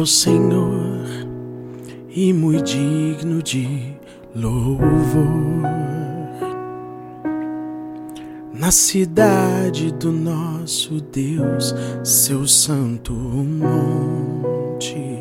[0.00, 1.04] é o Senhor
[2.08, 3.94] e muito digno de
[4.34, 4.80] louvor.
[8.54, 15.20] Na cidade do nosso Deus, seu santo monte.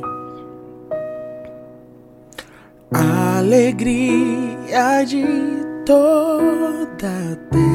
[3.37, 5.25] Alegria de
[5.86, 7.68] toda a terra.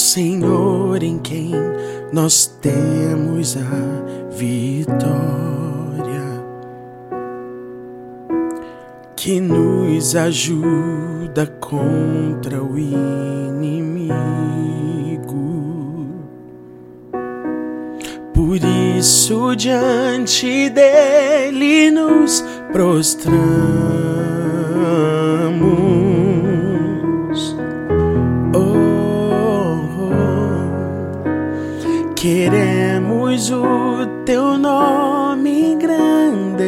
[0.00, 1.52] Senhor em quem
[2.10, 5.00] nós temos a vitória
[9.14, 14.14] que nos ajuda contra o inimigo.
[18.32, 18.56] Por
[18.96, 22.42] isso, diante dele nos
[22.72, 24.39] prostramos.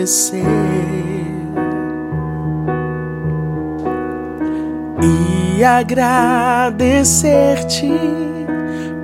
[0.02, 0.42] Engrandecer
[5.58, 7.92] e agradecer-te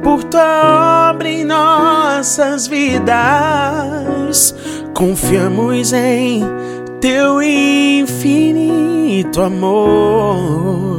[0.02, 4.52] por tua obra em nossas vidas.
[4.94, 6.42] Confiamos em
[7.00, 10.98] teu infinito amor.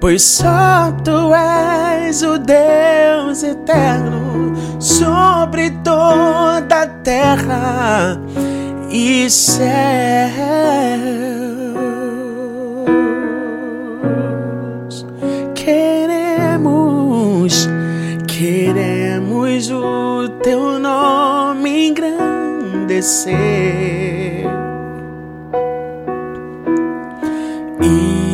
[0.00, 8.18] Pois só tu és o Deus eterno sobre toda a terra
[8.90, 9.60] e céus.
[15.54, 17.68] Queremos,
[18.26, 23.99] queremos o teu nome engrandecer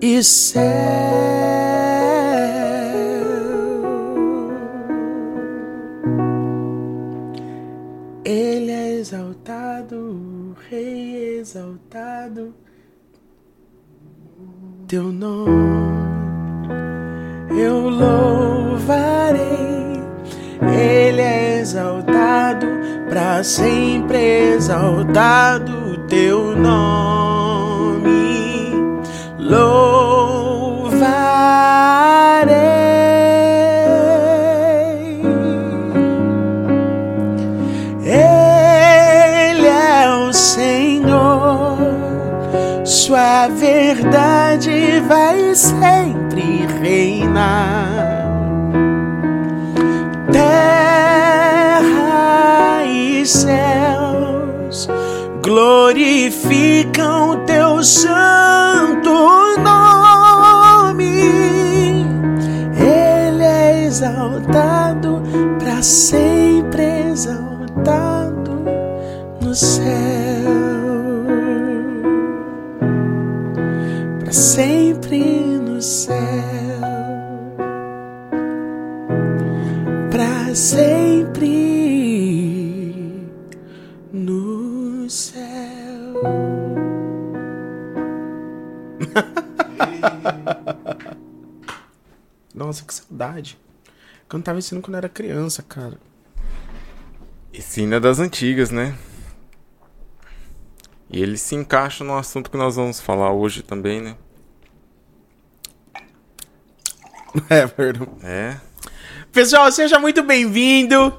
[0.00, 0.62] e céu.
[8.24, 12.54] Ele é exaltado, Rei exaltado.
[14.86, 15.90] Teu nome
[17.50, 19.40] eu louvarei.
[20.62, 22.66] Ele é exaltado,
[23.08, 25.98] para sempre exaltado.
[26.08, 27.39] Teu nome
[29.50, 31.10] louvarei.
[38.04, 41.76] Ele é o Senhor,
[42.84, 48.30] Sua verdade vai sempre reinar.
[50.32, 51.80] Terra
[52.84, 54.88] e céus
[55.50, 59.10] glorificam teu santo
[59.58, 61.04] nome.
[62.78, 65.20] Ele é exaltado,
[65.58, 68.62] para sempre exaltado
[69.40, 69.84] no céu.
[74.20, 76.14] Para sempre no céu.
[80.12, 81.09] Para sempre
[92.54, 93.58] Nossa, que saudade.
[94.28, 95.98] Cantava esse hino quando era criança, cara.
[97.52, 98.96] É das antigas, né?
[101.10, 104.16] E ele se encaixa no assunto que nós vamos falar hoje também, né?
[107.48, 108.10] É verdade.
[108.22, 108.56] É.
[109.32, 111.16] Pessoal, seja muito bem-vindo.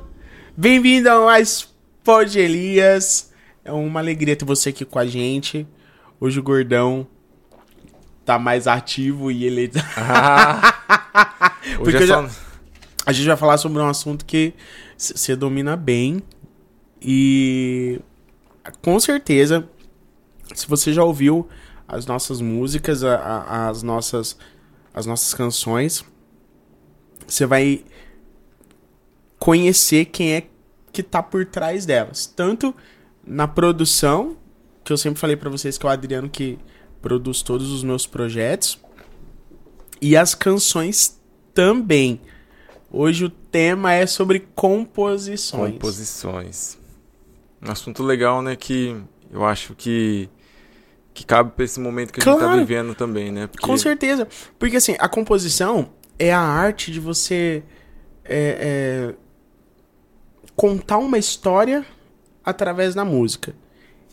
[0.55, 1.67] Bem-vindo a mais
[2.03, 3.31] Pod Elias.
[3.63, 5.67] É uma alegria ter você aqui com a gente.
[6.19, 7.07] Hoje o gordão
[8.25, 9.71] tá mais ativo e ele.
[11.13, 12.27] Ah, hoje Porque é só...
[12.27, 12.29] já-
[13.05, 14.53] A gente vai falar sobre um assunto que
[14.97, 16.21] você domina bem.
[17.01, 17.99] E
[18.81, 19.67] com certeza,
[20.53, 21.49] se você já ouviu
[21.87, 24.37] as nossas músicas, a- a- as nossas,
[24.93, 26.05] as nossas canções,
[27.27, 27.83] você vai
[29.39, 30.43] conhecer quem é
[30.93, 32.25] que tá por trás delas.
[32.27, 32.75] Tanto
[33.25, 34.37] na produção
[34.83, 36.57] que eu sempre falei pra vocês que é o Adriano que
[37.01, 38.79] produz todos os meus projetos.
[40.01, 41.19] E as canções
[41.53, 42.21] também.
[42.91, 45.73] Hoje o tema é sobre composições.
[45.73, 46.77] Composições.
[47.61, 48.55] Um assunto legal, né?
[48.55, 48.95] Que
[49.31, 50.29] eu acho que,
[51.13, 52.59] que cabe pra esse momento que a gente tá Claro.
[52.59, 53.47] vivendo também, né?
[53.47, 54.27] Porque Com certeza.
[54.59, 57.63] Porque assim, a composição é a arte de você
[58.25, 59.15] é, é,
[60.55, 61.85] contar uma história
[62.43, 63.53] através da música.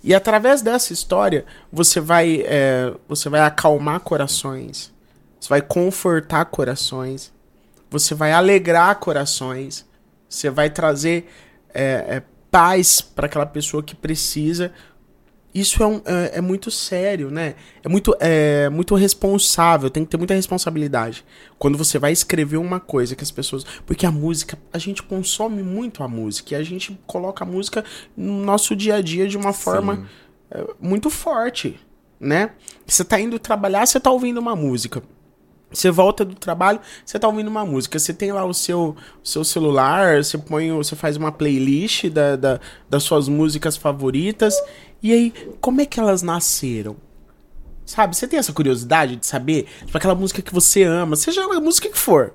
[0.08, 4.90] E através dessa história, você vai, é, você vai acalmar corações,
[5.38, 7.30] você vai confortar corações,
[7.90, 9.84] você vai alegrar corações,
[10.26, 11.30] você vai trazer
[11.74, 14.72] é, é, paz para aquela pessoa que precisa.
[15.54, 17.54] Isso é, um- é- é muito sério, né?
[17.82, 21.24] É muito, é muito responsável, tem que ter muita responsabilidade.
[21.58, 23.64] Quando você vai escrever uma coisa que as pessoas.
[23.86, 27.84] Porque a música, a gente consome muito a música e a gente coloca a música
[28.16, 30.06] no nosso dia a dia de uma forma
[30.50, 31.78] é, muito forte,
[32.20, 32.50] né?
[32.86, 35.02] Você tá indo trabalhar, você tá ouvindo uma música.
[35.70, 37.98] Você volta do trabalho, você tá ouvindo uma música.
[37.98, 42.60] Você tem lá o seu, seu celular, você põe, você faz uma playlist da, da-
[42.88, 44.54] das suas músicas favoritas.
[45.02, 46.96] E aí, como é que elas nasceram?
[47.86, 49.66] Sabe, você tem essa curiosidade de saber?
[49.84, 52.34] Tipo, aquela música que você ama, seja a música que for.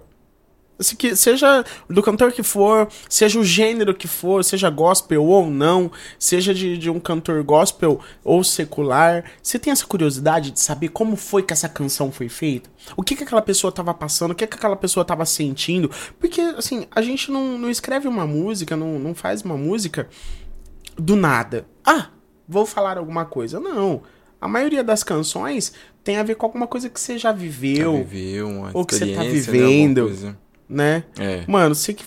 [0.80, 6.54] Seja do cantor que for, seja o gênero que for, seja gospel ou não, seja
[6.54, 9.24] de, de um cantor gospel ou secular.
[9.42, 12.72] Você tem essa curiosidade de saber como foi que essa canção foi feita?
[12.98, 14.32] O que, que aquela pessoa tava passando?
[14.32, 15.92] O que, que aquela pessoa tava sentindo?
[16.20, 20.10] Porque, assim, a gente não, não escreve uma música, não, não faz uma música
[20.98, 21.68] do nada.
[21.86, 22.10] Ah,
[22.48, 23.60] vou falar alguma coisa.
[23.60, 24.02] Não.
[24.40, 25.74] A maioria das canções
[26.04, 28.96] tem a ver com alguma coisa que você já já viveu, viveu uma ou que
[28.96, 30.36] você tá né, vivendo.
[30.68, 31.06] né?
[31.18, 31.46] É.
[31.48, 32.06] Mano, você que.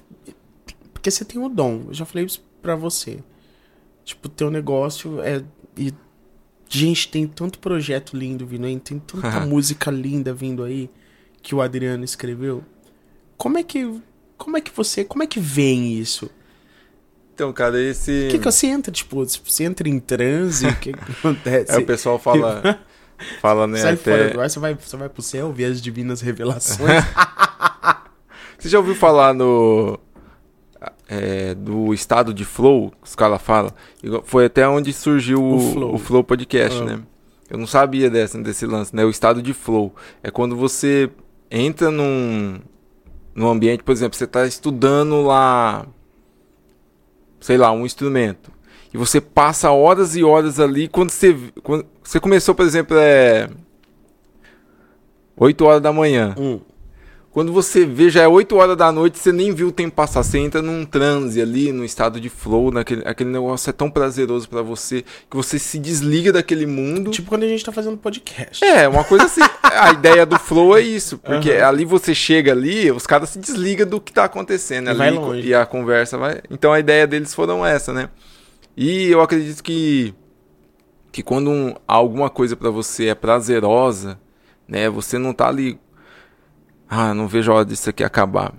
[0.93, 1.85] Porque você tem o dom.
[1.89, 3.21] Eu já falei isso pra você.
[4.05, 5.43] Tipo, teu negócio é.
[5.79, 5.95] E,
[6.69, 10.91] gente, tem tanto projeto lindo vindo aí, tem tanta música linda vindo aí
[11.43, 12.63] que o Adriano escreveu.
[13.39, 14.01] Como é que.
[14.37, 15.05] Como é que você.
[15.05, 16.31] Como é que vem isso?
[17.37, 18.29] Então, cara, esse.
[18.29, 20.67] O que, que você entra, tipo, você entra em transe?
[20.67, 21.71] O que, que acontece?
[21.73, 22.81] É, o pessoal fala.
[23.43, 23.79] fala, né?
[23.79, 24.33] Sai fora até...
[24.33, 27.05] do ar, você vai, você vai pro céu ver as divinas revelações.
[28.59, 29.99] Você já ouviu falar no.
[31.07, 33.71] é, do estado de flow, os caras falam?
[34.25, 35.95] Foi até onde surgiu O o, flow.
[35.95, 36.25] o flow.
[36.25, 36.85] Podcast, Ah.
[36.85, 37.01] né?
[37.51, 39.05] Eu não sabia dessa, desse lance, né?
[39.05, 39.95] O estado de flow.
[40.23, 41.11] É quando você
[41.51, 42.59] entra num,
[43.35, 45.87] num ambiente, por exemplo, você está estudando lá,
[47.47, 48.51] sei lá, um instrumento.
[48.93, 50.89] E você passa horas e horas ali.
[50.89, 53.49] Quando você, quando você começou, por exemplo, é
[55.37, 56.35] 8 horas da manhã.
[56.37, 56.59] Hum.
[57.37, 60.23] Quando você vê, já é 8 horas da noite, você nem viu o tempo passar.
[60.23, 64.49] Você entra num transe ali, num estado de flow, naquele, aquele negócio é tão prazeroso
[64.49, 67.11] pra você que você se desliga daquele mundo.
[67.11, 68.65] Tipo quando a gente tá fazendo podcast.
[68.65, 69.43] É, uma coisa assim.
[69.63, 73.87] a ideia do flow é isso, porque ali você chega ali, os caras se desligam
[73.87, 75.47] do que tá acontecendo E ali vai longe.
[75.47, 76.41] e a conversa vai.
[76.51, 78.09] Então a ideia deles foram essa, né?
[78.75, 80.15] E eu acredito que
[81.13, 84.19] que quando um- alguma coisa pra você é prazerosa,
[84.67, 85.79] né, você não tá ali
[86.89, 88.53] ah, não vejo a hora disso aqui acabar.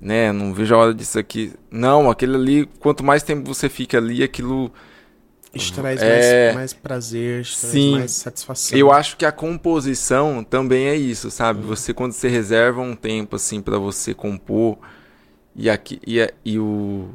[0.00, 1.52] Né, não vejo a hora disso aqui.
[1.70, 4.70] Não, aquele ali, quanto mais tempo você fica ali, aquilo
[5.74, 6.46] traz É.
[6.46, 7.92] mais, mais prazer, Sim.
[7.92, 8.76] mais satisfação.
[8.76, 11.62] Eu acho que a composição também é isso, sabe?
[11.62, 14.76] Você quando você reserva um tempo assim pra você compor
[15.56, 17.08] e aqui e, a- e o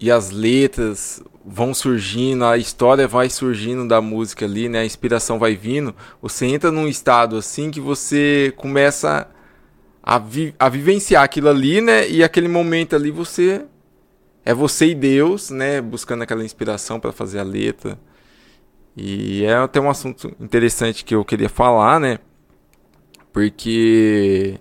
[0.00, 4.80] e as letras vão surgindo, a história vai surgindo da música ali, né?
[4.80, 5.94] A inspiração vai vindo.
[6.22, 9.28] Você entra num estado assim que você começa
[10.08, 12.08] a, vi- a vivenciar aquilo ali, né?
[12.08, 13.66] E aquele momento ali você
[14.42, 15.82] é você e Deus, né?
[15.82, 17.98] Buscando aquela inspiração pra fazer a letra.
[18.96, 22.18] E é até um assunto interessante que eu queria falar, né?
[23.32, 24.58] Porque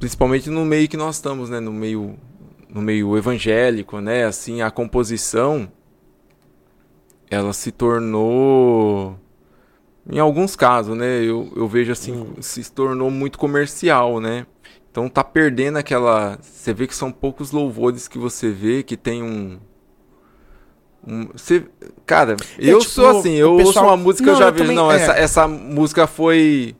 [0.00, 2.18] principalmente no meio que nós estamos, né, no meio
[2.68, 5.70] no meio evangélico, né, assim, a composição
[7.30, 9.16] ela se tornou
[10.10, 14.46] em alguns casos, né, eu, eu vejo assim, se tornou muito comercial, né?
[14.90, 19.22] Então tá perdendo aquela, você vê que são poucos louvores que você vê que tem
[19.22, 19.58] um
[21.06, 21.64] um- você,
[22.06, 24.52] cara, eu tipo, sou assim, eu o ouço pessoal- uma música eu Não, já eu
[24.52, 24.96] vejo, também- não, é.
[24.96, 26.74] essa, essa música foi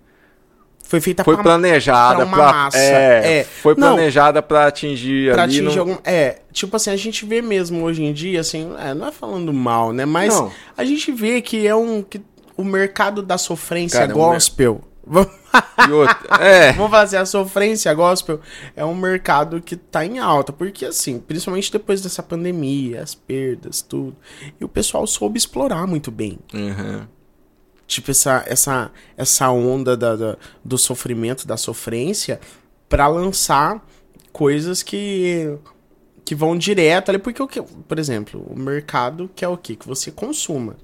[0.86, 2.78] Foi feita foi pra, planejada pra uma pra, massa.
[2.78, 3.44] é, É.
[3.44, 3.88] foi Não.
[3.94, 5.96] planejada pra atingir pra ali atingir no- algum.
[6.04, 9.52] É, tipo assim, a gente vê mesmo hoje em dia, assim, é, não é falando
[9.52, 10.04] mal, né?
[10.06, 10.50] Mas Não.
[10.76, 12.02] a gente vê que é um.
[12.02, 12.20] Que
[12.56, 14.80] o mercado da sofrência Cara, é gospel
[15.78, 18.40] E é, Vamos falar assim, a sofrência gospel
[18.74, 23.82] é um mercado que tá em alta, porque assim, principalmente depois dessa pandemia, as perdas,
[23.82, 24.16] tudo,
[24.60, 26.38] e o pessoal soube explorar muito bem.
[26.52, 27.06] uhum,
[27.86, 32.40] Tipo, essa, essa, essa onda da, da- do sofrimento, da sofrência,
[32.88, 33.86] pra lançar
[34.32, 35.56] coisas que
[36.24, 39.76] que vão direto ali, porque o que, por exemplo, o mercado quer o quê?
[39.76, 40.74] Que você consuma.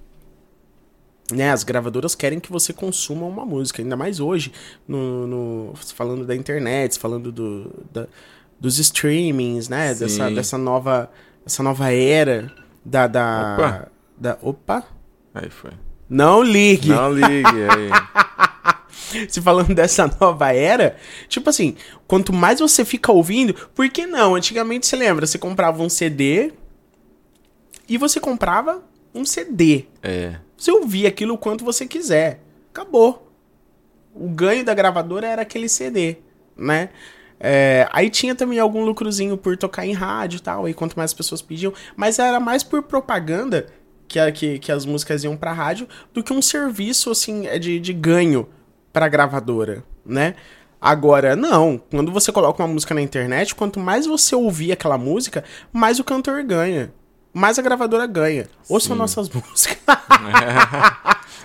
[1.32, 4.52] Né, as gravadoras querem que você consuma uma música, ainda mais hoje,
[4.88, 8.06] no, no- falando da internet, falando do, da-
[8.58, 9.94] dos streamings, né?
[9.94, 10.00] Sim.
[10.04, 11.10] Dessa, dessa nova
[11.46, 12.52] essa nova era
[12.84, 13.88] da da Opa.
[14.16, 14.84] da opa,
[15.34, 15.70] aí foi.
[16.08, 16.88] não ligue.
[16.90, 19.26] Não ligue, aí.
[19.28, 20.96] Se falando dessa nova era,
[21.28, 21.74] tipo assim,
[22.06, 24.34] quanto mais você fica ouvindo, por que não?
[24.36, 26.52] Antigamente você lembra, você comprava um CD
[27.88, 28.82] e você comprava
[29.14, 29.86] um CD.
[30.02, 32.38] É, Você ouvia aquilo o quanto você quiser.
[32.70, 33.32] Acabou.
[34.14, 36.18] O ganho da gravadora era aquele CD,
[36.54, 36.90] né?
[37.40, 41.14] É, aí tinha também algum lucrozinho por tocar em rádio e tal, aí quanto mais
[41.14, 43.68] pessoas pediam, mas era mais por propaganda
[44.06, 47.80] que, que, que as músicas iam pra rádio do que um serviço, assim, é de,
[47.80, 48.46] de ganho
[48.92, 50.34] pra gravadora, né?
[50.78, 51.80] Agora, não.
[51.90, 56.04] Quando você coloca uma música na internet, quanto mais você ouvir aquela música, mais o
[56.04, 56.92] cantor ganha.
[57.32, 58.48] Mais a gravadora ganha.
[58.68, 58.94] Ouça Sim.
[58.96, 59.78] nossas músicas.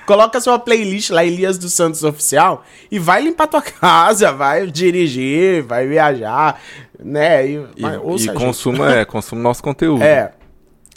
[0.05, 5.63] Coloca sua playlist lá, Elias dos Santos Oficial, e vai limpar tua casa, vai dirigir,
[5.63, 6.61] vai viajar,
[6.99, 7.47] né?
[7.47, 10.03] E, e, vai, e consuma, é, consuma nosso conteúdo.
[10.03, 10.31] É,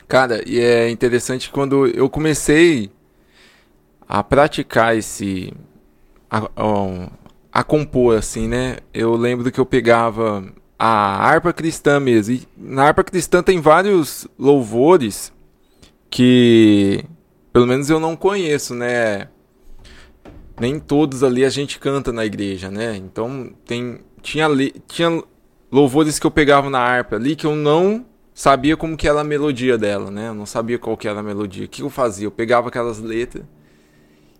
[0.06, 2.90] Cara, e é interessante quando eu comecei
[4.08, 5.52] a praticar esse.
[6.30, 7.08] a, a-
[7.50, 8.76] a compor, assim, né?
[8.94, 10.44] Eu lembro que eu pegava
[10.78, 10.86] a
[11.28, 12.34] harpa cristã mesmo.
[12.34, 15.32] E na harpa cristã tem vários louvores
[16.10, 17.04] que,
[17.52, 19.28] pelo menos, eu não conheço, né?
[20.60, 22.96] Nem todos ali a gente canta na igreja, né?
[22.96, 24.48] Então tem tinha
[24.86, 25.22] tinha
[25.70, 28.04] louvores que eu pegava na harpa ali que eu não
[28.34, 30.28] sabia como que era a melodia dela, né?
[30.28, 31.64] Eu não sabia qual que era a melodia.
[31.64, 32.26] O que eu fazia?
[32.26, 33.44] Eu pegava aquelas letras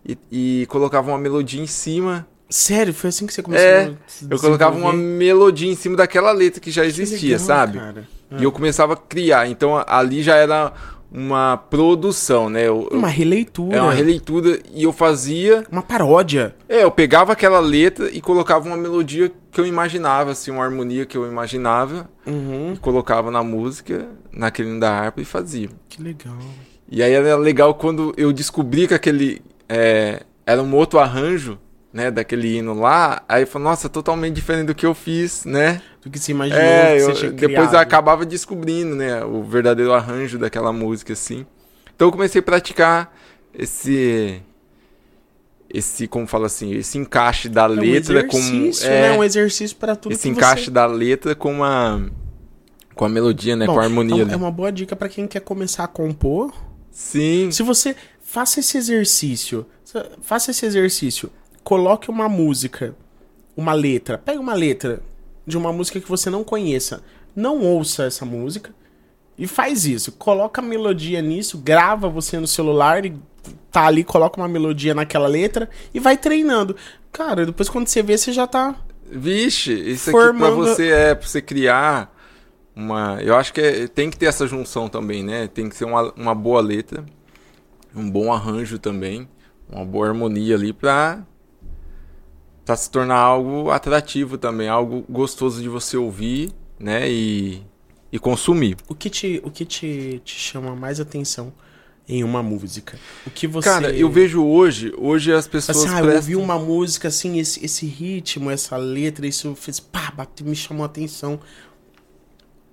[0.05, 2.27] e, e colocava uma melodia em cima.
[2.49, 3.93] Sério, foi assim que você começou É, a
[4.29, 7.77] Eu colocava uma melodia em cima daquela letra que já Que existia, legal, sabe?
[7.79, 8.07] cara.
[8.37, 9.47] E eu começava a criar.
[9.49, 10.71] Então ali já era
[11.11, 12.67] uma produção, né?
[12.67, 13.75] Eu- Uma releitura.
[13.77, 15.63] é uma releitura e eu fazia.
[15.71, 16.55] Uma paródia.
[16.67, 21.07] É, eu pegava aquela letra e colocava uma melodia que eu imaginava, assim, uma harmonia
[21.07, 22.73] que eu imaginava, Uhum.
[22.75, 25.69] e colocava na música, naquele da harpa e fazia.
[25.87, 26.37] Que legal.
[26.91, 31.57] E aí era legal quando eu descobri que aquele é, era um outro arranjo,
[31.91, 35.81] né, daquele hino lá, aí falei, nossa, totalmente diferente do que eu fiz, né?
[36.03, 39.91] Do que você imaginou É, que você eu- depois eu acabava descobrindo, né, o verdadeiro
[39.91, 41.45] arranjo daquela música, assim.
[41.95, 43.13] Então eu comecei a praticar
[43.53, 44.41] esse
[45.71, 49.17] esse como fala assim, esse encaixe da É um letra com exercício, é, né?
[49.17, 50.71] Um exercício pra tudo esse encaixe você...
[50.71, 52.01] da letra com a
[52.95, 54.21] com a melodia, né, Bom, com a harmonia.
[54.23, 54.33] é, ali.
[54.33, 56.53] é uma boa dica pra quem quer começar a compor.
[56.91, 57.49] Sim.
[57.51, 59.65] Se você faça esse exercício,
[60.21, 61.29] faça esse exercício,
[61.69, 62.95] coloque uma música,
[63.55, 65.03] uma letra, pega uma letra
[65.45, 67.03] de uma música que você não conheça,
[67.35, 68.73] não ouça essa música
[69.37, 70.11] e faz isso.
[70.13, 73.15] Coloca a melodia nisso, grava você no celular e
[73.71, 76.75] tá ali, coloca uma melodia naquela letra e vai treinando.
[77.11, 78.75] Cara, depois quando você vê, você já tá
[79.11, 82.11] Vixe, isso aqui pra Formando- você é pra você criar
[82.75, 83.19] uma.
[83.21, 85.47] Eu acho que é- tem que ter essa junção também, né?
[85.47, 87.05] Tem que ser uma, uma boa letra,
[87.95, 89.27] um bom arranjo também,
[89.71, 91.23] uma boa harmonia ali pra,
[92.69, 97.09] pra se tornar algo atrativo também, algo gostoso de você ouvir, né?
[97.09, 97.63] E,
[98.11, 98.77] e consumir.
[98.87, 101.51] O que te, o que te, te chama mais atenção
[102.07, 102.99] em uma música?
[103.25, 103.67] O que você.
[103.67, 105.77] Cara, eu vejo hoje, hoje as pessoas.
[105.77, 109.79] Assim, ah, eu prestam- ouvi uma música assim, esse, esse ritmo, essa letra, isso fez.
[109.79, 111.39] pá, bateu, me chamou a atenção.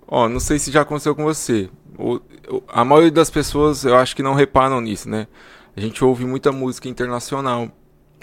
[0.06, 1.70] Ó, não sei se já aconteceu com você.
[1.98, 2.20] O-
[2.68, 5.26] a maioria das pessoas, eu acho que não reparam nisso, né?
[5.74, 7.70] A gente ouve muita música internacional.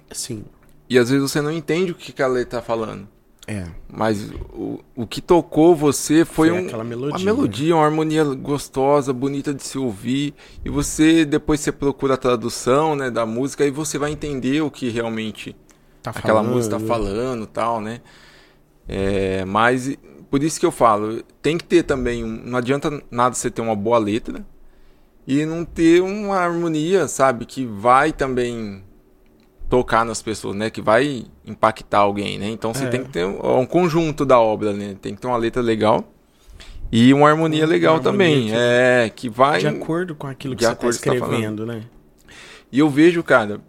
[0.08, 0.46] Assim.
[0.90, 3.08] E às vezes você não entende o que, que a letra tá falando.
[3.46, 3.66] É.
[3.92, 8.24] Mas o, o que tocou você foi, Foi um, aquela melodia, uma melodia, uma harmonia
[8.24, 10.34] gostosa, bonita de se ouvir.
[10.64, 14.72] E você, depois você procura a tradução né, da música e você vai entender o
[14.72, 15.56] que realmente
[16.02, 16.56] Tá aquela falando.
[16.56, 18.02] música tá falando tal, né?
[18.88, 19.98] É, mas
[20.30, 23.76] por isso que eu falo, tem que ter também, não adianta nada você ter uma
[23.76, 24.46] boa letra
[25.26, 28.84] e não ter uma harmonia, sabe, que vai também
[29.70, 32.48] tocar nas pessoas, né, que vai impactar alguém, né?
[32.50, 32.88] Então você É.
[32.90, 34.96] tem que ter um, um conjunto da obra, né?
[35.02, 36.04] Tem que ter uma letra legal
[36.92, 40.56] e uma harmonia Uma legal harmonia também, que- é, que vai De acordo com aquilo
[40.56, 41.84] que você tá você tá escrevendo, né?
[42.72, 43.62] E eu vejo, cara,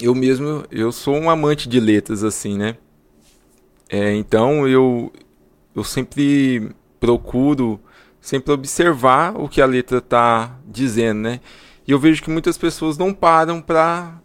[0.00, 2.76] eu mesmo, eu sou um amante de letras, assim, né?
[3.88, 5.12] É, então eu,
[5.74, 6.70] eu sempre
[7.00, 7.80] procuro
[8.20, 11.40] sempre observar o que a letra tá dizendo, né?
[11.86, 14.20] E eu vejo que muitas pessoas não param para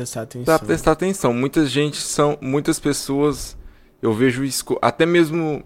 [0.00, 0.44] prestar atenção.
[0.44, 1.34] Pra prestar atenção.
[1.34, 3.56] Muita gente são, muitas pessoas
[4.02, 4.42] eu vejo
[4.80, 5.62] até mesmo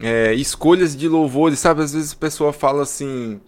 [0.00, 1.82] é, escolhas de louvores, sabe?
[1.82, 3.40] Às vezes a pessoa fala assim,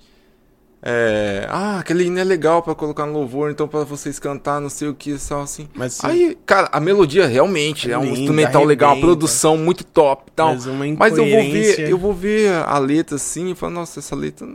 [0.80, 4.70] é, ah, aquele hino é legal para colocar no louvor, então para vocês cantar, não
[4.70, 5.68] sei o que, só assim.
[5.74, 8.68] Mas aí, cara, a melodia realmente é, é um instrumental arrebenta.
[8.68, 10.54] legal, a produção muito top, tal.
[10.54, 10.66] Mas,
[10.96, 14.46] Mas eu vou ver, eu vou ver a letra assim e falar, nossa, essa letra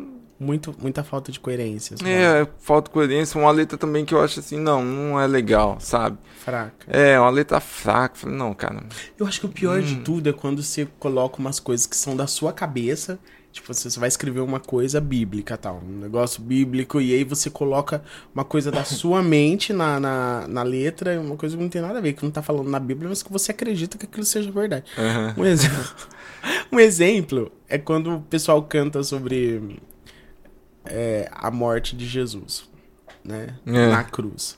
[0.44, 1.96] muito, muita falta de coerência.
[2.06, 3.40] É, falta de coerência.
[3.40, 6.18] Uma letra também que eu acho assim, não, não é legal, sabe?
[6.44, 6.86] Fraca.
[6.88, 8.30] É, uma letra fraca.
[8.30, 8.84] Não, cara.
[9.18, 9.84] Eu acho que o pior hum.
[9.84, 13.18] de tudo é quando você coloca umas coisas que são da sua cabeça.
[13.54, 18.04] Tipo, você vai escrever uma coisa bíblica tal, um negócio bíblico, e aí você coloca
[18.34, 22.00] uma coisa da sua mente na, na, na letra, uma coisa que não tem nada
[22.00, 24.52] a ver, que não tá falando na Bíblia, mas que você acredita que aquilo seja
[24.52, 24.86] verdade.
[24.98, 25.44] Uhum.
[25.44, 25.96] Um, exemplo,
[26.74, 29.80] um exemplo é quando o pessoal canta sobre
[30.86, 32.70] é, a morte de Jesus,
[33.24, 33.56] né?
[33.66, 33.88] É.
[33.88, 34.58] Na cruz.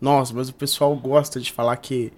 [0.00, 2.12] Nossa, mas o pessoal gosta de falar que,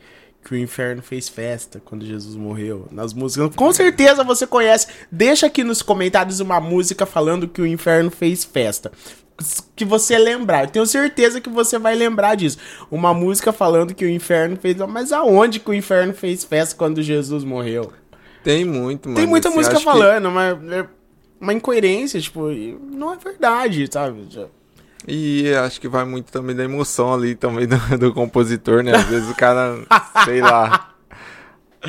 [0.45, 2.89] que o inferno fez festa quando Jesus morreu.
[2.91, 3.55] Nas músicas.
[3.55, 4.89] Com certeza você conhece.
[5.11, 8.91] Deixa aqui nos comentários uma música falando que o inferno fez festa.
[9.77, 10.65] Que você lembrar.
[10.65, 12.59] Eu tenho certeza que você vai lembrar disso.
[12.91, 14.77] Uma música falando que o inferno fez.
[14.89, 17.93] Mas aonde que o inferno fez festa quando Jesus morreu?
[18.43, 19.17] Tem muito, mano.
[19.17, 20.35] Tem muita música falando, que...
[20.35, 20.89] mas é,
[21.41, 22.49] uma incoerência, tipo,
[22.91, 24.27] não é verdade, sabe?
[25.07, 28.95] E acho que vai muito também da emoção ali também do, do compositor, né?
[28.95, 29.79] Às vezes o cara,
[30.25, 30.91] sei lá,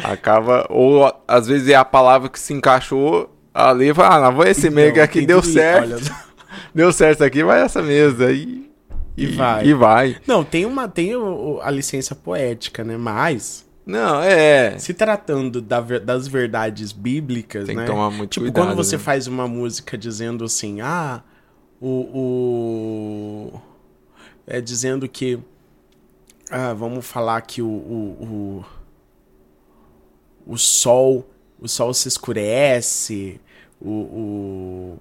[0.04, 0.66] acaba.
[0.70, 4.46] Ou às vezes é a palavra que se encaixou ali e fala, ah, não, vou
[4.46, 5.94] esse então, que aqui deu certo.
[5.94, 6.30] Olha...
[6.74, 8.32] Deu certo aqui, vai essa mesa.
[8.32, 8.70] E,
[9.16, 9.66] e, e vai.
[9.68, 10.18] E vai.
[10.28, 10.88] Não, tem uma.
[10.88, 11.12] Tem
[11.62, 12.98] a licença poética, né?
[12.98, 14.78] Mas não, é.
[14.78, 17.86] Se tratando da, das verdades bíblicas, Tem né?
[17.86, 18.68] que tomar muito tipo, cuidado.
[18.68, 19.02] quando você né?
[19.04, 21.24] faz uma música dizendo assim, ah,
[21.82, 23.50] o.
[23.52, 23.62] o
[24.46, 25.40] é dizendo que.
[26.52, 28.64] Ah, vamos falar que o, o,
[30.46, 31.28] o, o sol.
[31.60, 33.42] O sol se escurece.
[33.82, 35.00] O, o,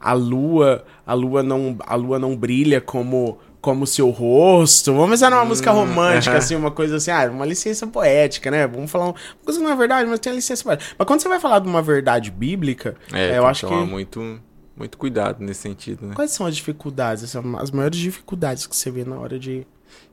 [0.00, 4.92] a lua a lua não a lua não brilha como como seu rosto.
[4.92, 6.38] Vamos pensar numa hum, música romântica, uh -huh.
[6.38, 8.66] assim, uma coisa assim, ah, uma licença poética, né?
[8.66, 9.14] Vamos falar uma
[9.44, 10.94] coisa não é verdade, mas tem a licença poética.
[10.98, 14.40] Mas quando você vai falar de uma verdade bíblica, é, eu acho que muito
[14.76, 16.14] muito cuidado nesse sentido, né?
[16.14, 19.66] Quais são as dificuldades, as maiores dificuldades que você vê na hora de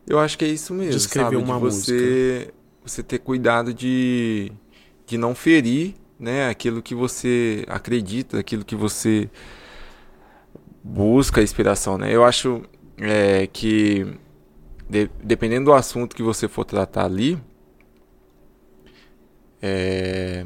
[0.08, 1.43] Eu acho que é isso mesmo, de escrever sabe?
[1.43, 2.53] uma de você música.
[2.86, 4.51] você ter cuidado de
[5.06, 9.29] de não ferir, né, aquilo que você acredita, aquilo que você
[10.82, 12.13] busca inspiração, né?
[12.13, 12.63] Eu acho
[13.03, 14.07] é, que
[14.89, 17.37] de, dependendo do assunto que você for tratar ali,
[19.61, 20.45] é,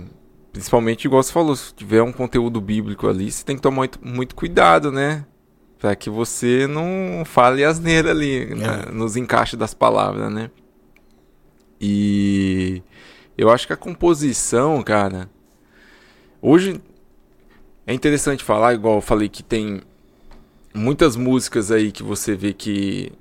[0.52, 4.00] principalmente igual você falou, se tiver um conteúdo bíblico ali, você tem que tomar muito,
[4.04, 5.26] muito cuidado, né?
[5.80, 8.56] Para que você não fale asneira ali, é.
[8.56, 8.86] né?
[8.91, 10.50] nos encaixes das palavras, né?
[11.80, 12.82] E
[13.38, 15.30] eu acho que a composição, cara,
[16.41, 16.82] hoje
[17.86, 19.82] é interessante falar, igual eu falei que tem
[20.74, 23.12] muitas músicas aí que você vê que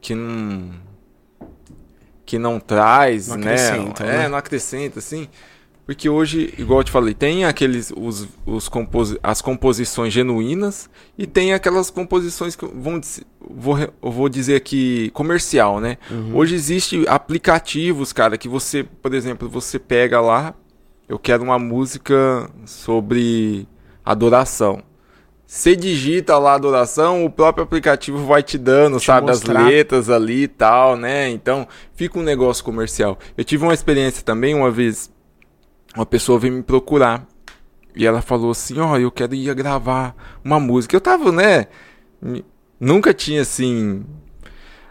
[0.00, 0.70] que não
[2.26, 3.56] que não traz, não né?
[4.00, 4.28] É, né?
[4.28, 5.28] não acrescenta assim.
[5.86, 11.26] Porque hoje, igual eu te falei, tem aqueles os, os compos, as composições genuínas e
[11.26, 12.98] tem aquelas composições que vão
[13.38, 15.98] vou, vou dizer aqui comercial, né?
[16.10, 16.36] Uhum.
[16.36, 20.54] Hoje existe aplicativos, cara, que você, por exemplo, você pega lá,
[21.06, 23.68] eu quero uma música sobre
[24.02, 24.82] adoração.
[25.46, 29.60] Você digita lá a adoração, o próprio aplicativo vai te dando, te sabe, mostrar.
[29.60, 31.28] as letras ali e tal, né?
[31.28, 33.18] Então, fica um negócio comercial.
[33.36, 35.10] Eu tive uma experiência também, uma vez,
[35.94, 37.26] uma pessoa veio me procurar.
[37.94, 40.96] E ela falou assim, ó, oh, eu quero ir gravar uma música.
[40.96, 41.66] Eu tava, né?
[42.80, 44.04] Nunca tinha, assim,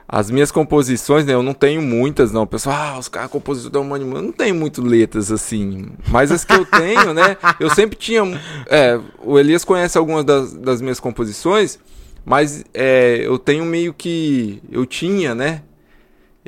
[0.08, 2.44] as minhas composições, né, eu não tenho muitas, não.
[2.44, 5.88] O pessoal, ah, os caras compositores da Humanimã, não tem muito letras assim.
[6.08, 8.22] Mas as que eu tenho, né, eu sempre tinha.
[8.68, 11.80] É, o Elias conhece algumas das, das minhas composições,
[12.26, 14.62] mas é, eu tenho meio que.
[14.70, 15.64] Eu tinha, né,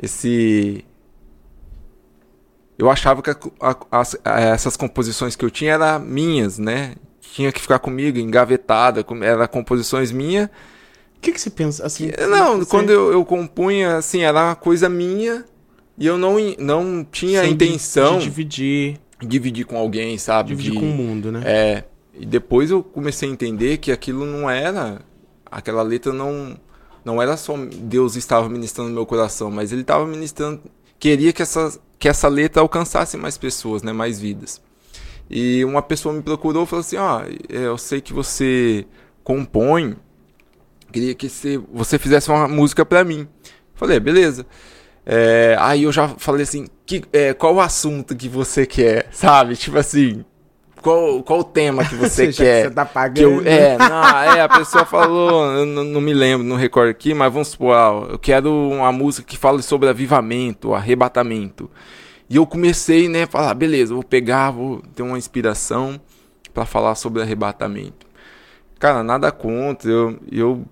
[0.00, 0.84] esse.
[2.78, 3.36] Eu achava que a,
[3.90, 6.94] a, a, essas composições que eu tinha eram minhas, né?
[7.32, 10.50] Tinha que ficar comigo, engavetada, eram composições minhas
[11.16, 12.10] o que, que você pensa assim?
[12.30, 12.70] Não, você...
[12.70, 15.44] quando eu, eu compunha, assim, era uma coisa minha
[15.98, 19.00] e eu não, não tinha Sem a intenção de dividir.
[19.20, 20.50] Dividir com alguém, sabe?
[20.50, 21.42] Dividir de, com o mundo, né?
[21.44, 21.84] É.
[22.14, 25.00] E depois eu comecei a entender que aquilo não era.
[25.50, 26.56] Aquela letra não,
[27.04, 30.60] não era só Deus estava ministrando no meu coração, mas ele estava ministrando,
[30.98, 34.60] queria que essa, que essa letra alcançasse mais pessoas, né, mais vidas.
[35.30, 38.86] E uma pessoa me procurou e falou assim: Ó, oh, eu sei que você
[39.24, 39.96] compõe,
[40.96, 43.28] queria que você, você fizesse uma música para mim.
[43.74, 44.46] Falei, beleza.
[45.04, 49.56] É, aí eu já falei assim: que, é, qual o assunto que você quer, sabe?
[49.56, 50.24] Tipo assim,
[50.80, 52.62] qual, qual o tema que você, você quer?
[52.62, 53.20] Que você tá pagando.
[53.20, 57.12] Eu, é, não, é, a pessoa falou, eu não, não, me lembro, não recordo aqui,
[57.12, 61.70] mas vamos supor, ah, eu quero uma música que fale sobre avivamento, arrebatamento.
[62.28, 66.00] E eu comecei, né, a falar, beleza, vou pegar, vou ter uma inspiração
[66.54, 68.06] para falar sobre arrebatamento.
[68.78, 70.64] Cara, nada contra, eu, eu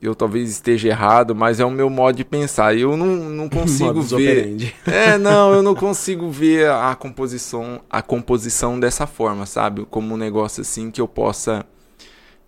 [0.00, 2.76] eu talvez esteja errado, mas é o meu modo de pensar.
[2.76, 4.74] Eu não, não consigo ver.
[4.86, 9.86] É, não, eu não consigo ver a composição, a composição dessa forma, sabe?
[9.90, 11.64] Como um negócio assim que eu possa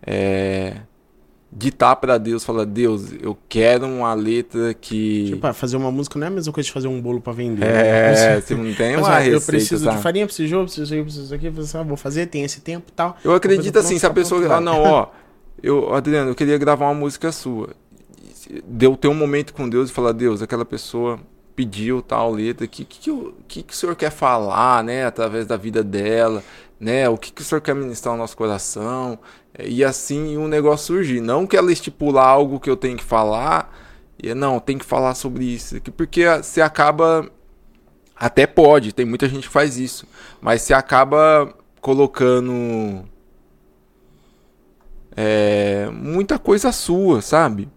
[0.07, 0.79] é,
[1.53, 6.27] ditar para Deus, falar Deus, eu quero uma letra que tipo, fazer uma música não
[6.27, 7.65] é a mesma coisa de fazer um bolo para vender.
[7.65, 8.41] É, né?
[8.41, 9.97] você não tem uma mas, receita, Eu preciso sabe?
[9.97, 12.61] de farinha, preciso de ovo, preciso disso, preciso aqui, preciso, ah, vou fazer, tem esse
[12.61, 13.17] tempo, tal.
[13.25, 15.09] Eu acredito assim, se a pessoa, ah, não, ó,
[15.63, 17.71] eu, Adriano, eu queria gravar uma música sua.
[18.65, 21.21] Deu ter um momento com Deus e falar, Deus, aquela pessoa
[21.55, 23.11] pediu tal letra, o que, que,
[23.47, 26.43] que, que o senhor quer falar, né, através da vida dela,
[26.79, 29.19] né, o que, que o senhor quer ministrar no nosso coração,
[29.59, 31.21] e assim um negócio surgir.
[31.21, 33.77] Não que ela estipular algo que eu tenho que falar,
[34.23, 37.31] e não, tem que falar sobre isso, porque você acaba,
[38.17, 40.07] até pode, tem muita gente que faz isso,
[40.41, 43.05] mas você acaba colocando
[45.17, 47.69] é, muita coisa sua, sabe?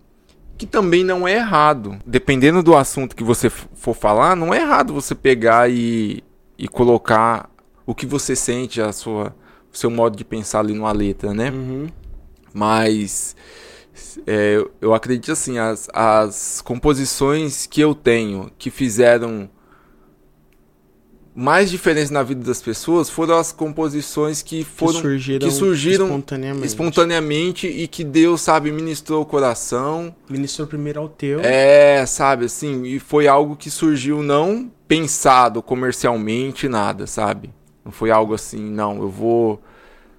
[0.58, 1.98] Que também não é errado.
[2.06, 6.24] Dependendo do assunto que você for falar, não é errado você pegar e,
[6.58, 7.50] e colocar
[7.86, 9.36] o que você sente, a sua,
[9.72, 11.50] o seu modo de pensar ali numa letra, né?
[11.50, 11.88] Uhum.
[12.54, 13.36] Mas
[14.26, 19.50] é, eu acredito assim, as, as composições que eu tenho que fizeram
[21.36, 26.06] mais diferença na vida das pessoas foram as composições que foram que surgiram, que surgiram
[26.06, 26.67] espontaneamente.
[26.67, 27.67] espontaneamente.
[27.67, 33.00] e que Deus sabe ministrou o coração ministrou primeiro ao teu é sabe assim e
[33.00, 37.50] foi algo que surgiu não pensado comercialmente nada sabe
[37.84, 39.62] não foi algo assim não eu vou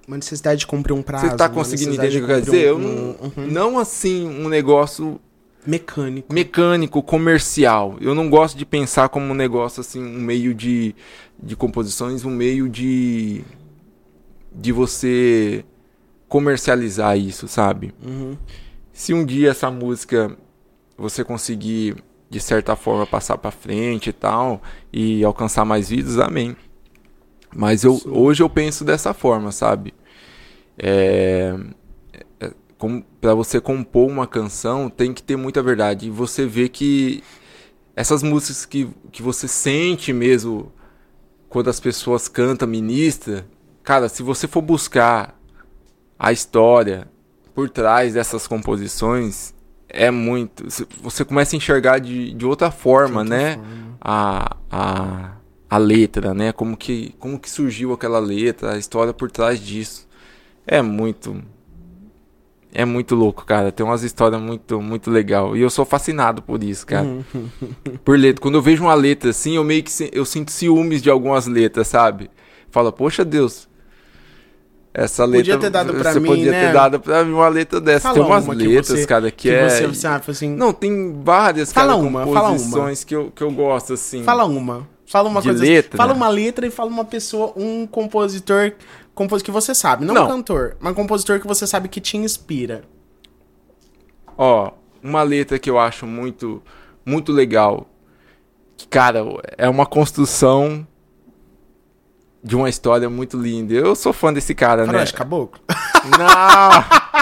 [0.05, 2.73] uma necessidade de cumprir um prazo você tá conseguindo entender o que eu quero dizer
[2.73, 3.51] um, eu não, uhum.
[3.51, 5.19] não assim um negócio
[5.65, 6.33] Mecânico.
[6.33, 7.97] Mecânico, comercial.
[7.99, 10.95] Eu não gosto de pensar como um negócio assim, um meio de,
[11.41, 13.43] de composições, um meio de.
[14.53, 15.65] de você
[16.27, 17.93] comercializar isso, sabe?
[18.05, 18.37] Uhum.
[18.91, 20.35] Se um dia essa música
[20.97, 21.95] você conseguir,
[22.29, 26.55] de certa forma, passar para frente e tal, e alcançar mais vidas, amém.
[27.55, 29.93] Mas eu, hoje eu penso dessa forma, sabe?
[30.77, 31.57] É,
[33.21, 36.07] para você compor uma canção, tem que ter muita verdade.
[36.07, 37.23] E você vê que
[37.95, 40.71] essas músicas que, que você sente mesmo
[41.47, 43.47] quando as pessoas cantam, ministra,
[43.83, 45.39] cara, se você for buscar
[46.19, 47.07] a história
[47.53, 49.53] por trás dessas composições,
[49.87, 50.65] é muito.
[51.01, 53.55] Você começa a enxergar de, de outra forma, de outra né?
[53.55, 53.97] Forma.
[54.01, 55.31] A, a,
[55.69, 56.51] a letra, né?
[56.51, 60.05] Como que, como que surgiu aquela letra, a história por trás disso.
[60.67, 61.41] É muito
[62.75, 63.71] é muito louco, cara.
[63.71, 65.55] Tem umas histórias muito, muito legal.
[65.55, 67.07] E eu sou fascinado por isso, cara.
[68.03, 68.41] por letra.
[68.41, 71.87] Quando eu vejo uma letra assim, eu meio que eu sinto ciúmes de algumas letras,
[71.87, 72.29] sabe?
[72.69, 73.67] Fala, poxa Deus.
[74.93, 75.39] Essa letra.
[75.39, 76.67] Podia ter dado pra você mim, podia né?
[76.67, 78.13] ter dado pra mim uma letra dessa.
[78.13, 79.69] Fala tem umas letras, você- cara, que, que é.
[79.69, 80.49] você sabe, assim.
[80.55, 82.47] Não, tem várias, Fala cara, uma, fala uma.
[82.51, 84.23] composições que eu, que eu gosto, assim.
[84.23, 84.87] Fala uma.
[85.05, 85.63] Fala uma De coisa.
[85.63, 85.97] letra?
[85.97, 88.71] Fala uma letra e fala uma pessoa, um compositor,
[89.15, 90.25] compos que você sabe, não, Não.
[90.25, 92.83] um cantor, mas um compositor que você sabe que te inspira.
[94.37, 96.61] Ó, uma letra que eu acho muito,
[97.05, 97.87] muito legal.
[98.77, 99.23] Que, cara,
[99.57, 100.85] é uma construção
[102.43, 103.73] de uma história muito linda.
[103.73, 104.87] Eu sou fã desse cara, né?
[104.91, 105.59] Faroeste Caboclo?
[106.19, 107.05] Não!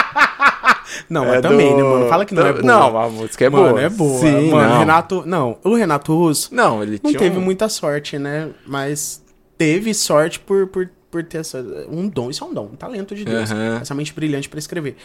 [1.10, 2.08] Não, mas É também, do- né, mano?
[2.08, 2.62] Fala que não é boa.
[2.64, 3.82] Não, a música é Mano, boa.
[3.82, 4.20] é boa.
[4.20, 4.78] Sim, mano, não.
[4.78, 5.22] Renato.
[5.26, 8.50] Não, o Renato Russo Não, ele não teve um- muita sorte, né?
[8.66, 9.22] Mas
[9.58, 12.28] teve sorte por, por, por ter essa, um dom.
[12.28, 13.48] Isso é um dom, um talento de Deus.
[13.48, 13.78] Aham.
[13.80, 14.96] Essa mente brilhante pra escrever.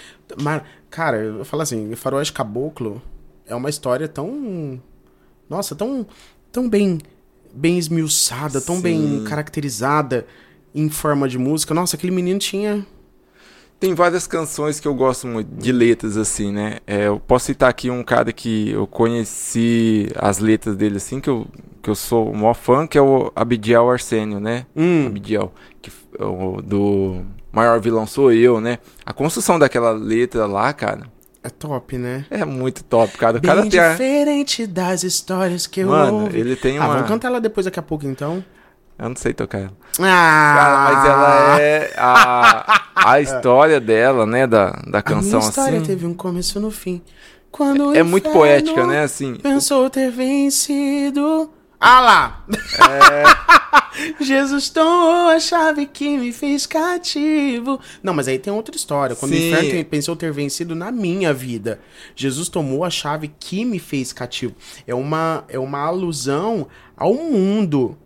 [0.41, 3.00] Mas, cara, eu falo assim: Faroeste Caboclo
[3.45, 4.82] é uma história tão.
[5.48, 6.08] Nossa, tão,
[6.52, 6.98] tão bem,
[7.54, 8.82] bem esmiuçada, tão Sim.
[8.82, 10.26] bem caracterizada
[10.74, 11.76] em forma de música.
[11.76, 12.84] Nossa, aquele menino tinha.
[13.80, 16.80] Tem várias canções que eu gosto muito, de letras, assim, né?
[16.86, 21.30] É, eu posso citar aqui um cara que eu conheci as letras dele, assim, que
[21.30, 21.48] eu,
[21.82, 24.65] que eu sou o maior fã, que é o Abidiel Arsênio, né?
[24.76, 27.22] Hum, Abidiel, que, f- o, do
[27.54, 28.80] Maior Vilão Sou Eu, né?
[29.06, 31.04] A construção daquela letra lá, cara,
[31.42, 32.26] É top, né?
[32.30, 33.38] É muito top, cara.
[33.38, 33.92] O Bem cara tem a...
[33.92, 36.38] diferente das histórias que eu Mano, ouvi.
[36.38, 36.94] ele tem Ah, uma...
[36.96, 38.44] vamos cantar ela depois daqui a pouco, então.
[39.00, 39.74] Eu não sei tocar ela.
[40.00, 40.56] Ah!
[40.58, 45.78] Cara, mas ela é a, a história dela, né, da, da A canção minha história
[45.78, 45.88] assim.
[45.88, 47.02] teve um começo no fim.
[47.50, 49.36] Quando o É muito poética, né, assim.
[49.36, 51.50] Pensou ter vencido.
[51.80, 52.46] Ah lá!
[54.20, 57.80] Jesus tomou a chave que me fez cativo.
[58.04, 59.16] Não, mas aí tem outra história.
[59.16, 59.54] Quando Sim.
[59.54, 61.80] o inferno pensou ter vencido na minha vida.
[62.16, 64.56] Jesus tomou a chave que me fez cativo.
[64.86, 67.98] É uma, é uma alusão ao mundo.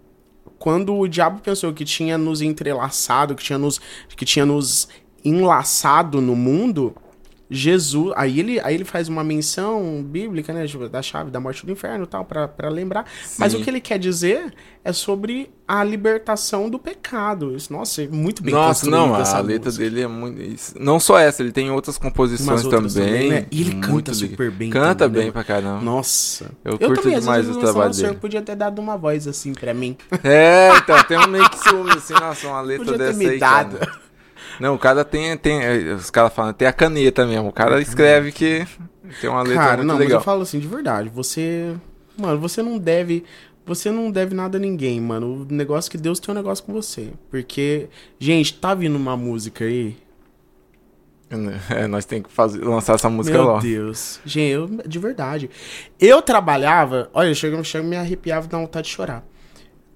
[0.63, 3.81] Quando o diabo pensou que tinha nos entrelaçado, que tinha nos,
[4.15, 4.87] que tinha nos
[5.21, 6.95] enlaçado no mundo,
[7.49, 11.65] Jesus, aí ele, aí ele faz uma menção bíblica, né, tipo, da chave da morte
[11.65, 13.05] do inferno tal, pra lembrar.
[13.37, 13.59] Mas Sim.
[13.59, 14.53] o que ele quer dizer
[14.83, 17.55] é sobre a libertação do pecado.
[17.55, 19.83] Isso, nossa, é muito bem Nossa, não, essa a letra música.
[19.83, 20.41] dele é muito.
[20.41, 23.07] isso- Não só essa, ele tem outras composições outras também.
[23.13, 23.45] também, né?
[23.51, 25.31] E ele canta super bem Canta também, bem né?
[25.31, 25.81] pra caramba.
[25.81, 26.49] Nossa.
[26.65, 28.19] Eu curto também, demais o eu trabalho nossa, o senhor dele.
[28.21, 29.95] podia ter dado uma voz assim pra mim.
[30.23, 33.27] É, então, tem um meio que ciúme, assim, nossa, uma letra Podia ter dessa me
[33.29, 33.77] aí, dado.
[33.77, 34.03] cara.
[34.59, 35.61] Não, o cara tem, tem.
[35.61, 37.49] eh, Os caras falam, tem a caneta mesmo.
[37.49, 38.65] O cara escreve que
[39.21, 40.15] tem uma letra Cara, muito não, legal.
[40.17, 41.75] mas eu falo assim, de verdade, você.
[42.17, 43.23] Mano, você não deve.
[43.65, 45.45] Você não deve nada a ninguém, mano.
[45.49, 47.11] O negócio é que Deus tem um negócio com você.
[47.29, 47.87] Porque,
[48.19, 49.95] gente, tá vindo uma música aí.
[51.69, 53.61] É, nós temos que fazer, lançar essa música Meu logo.
[53.61, 54.19] Deus.
[54.23, 55.49] Gente, eu, de verdade.
[55.99, 57.09] Eu trabalhava.
[57.11, 59.25] Olha, chega, chega me arrepiava e dá vontade de chorar.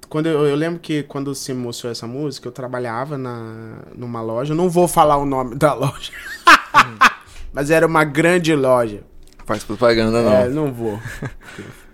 [0.10, 4.54] Quando eu, eu lembro que quando você mostrou essa música, eu trabalhava na, numa loja.
[4.54, 6.12] Não vou falar o nome da loja.
[7.52, 9.04] Mas era uma grande loja.
[9.46, 10.32] Faz propaganda, não.
[10.32, 11.00] É, não vou.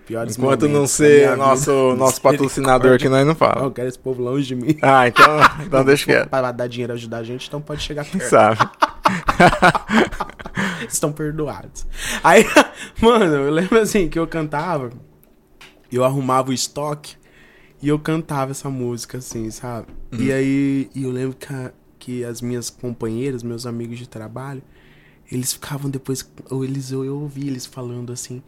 [0.06, 3.71] Piores Enquanto não ser nosso, nosso patrocinador aqui, nós não Eu fala.
[3.71, 4.78] quero esse povo longe de mim.
[4.84, 6.30] Ah, então, então deixa quieto.
[6.30, 8.30] Pra dar dinheiro ajudar a gente, então pode chegar perto.
[8.30, 8.60] Sabe?
[10.88, 11.86] Estão perdoados.
[12.23, 12.45] Aí,
[13.02, 14.89] mano, eu lembro assim que eu cantava,
[15.91, 17.15] eu arrumava o estoque
[17.84, 19.88] e eu cantava essa música, assim, sabe?
[20.12, 24.62] E aí, e eu lembro que, a- que as minhas companheiras, meus amigos de trabalho,
[25.32, 28.41] eles ficavam depois, ou eles, eu, eu ouvi eles falando assim,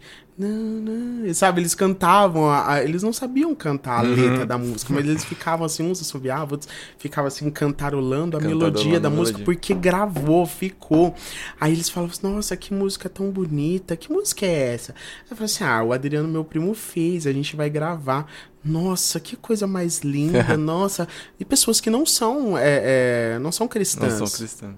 [1.33, 5.23] sabe, eles cantavam, a- a- eles não sabiam cantar a letra da música, mas eles
[5.23, 9.45] ficavam assim, uns assobiavam, outros ficavam assim, cantarolando a melodia da música, melodia.
[9.45, 11.15] porque gravou, ficou.
[11.59, 14.91] Aí eles falavam assim, nossa, que música tão bonita, que música é essa?
[14.93, 18.29] Aí eu falei assim, ah, o Adriano, meu primo, fez, a gente vai gravar.
[18.63, 21.07] Nossa, que coisa mais linda, nossa.
[21.39, 24.13] E pessoas que não são, é, é, não são Não cristãs.
[24.15, 24.75] sou cristão.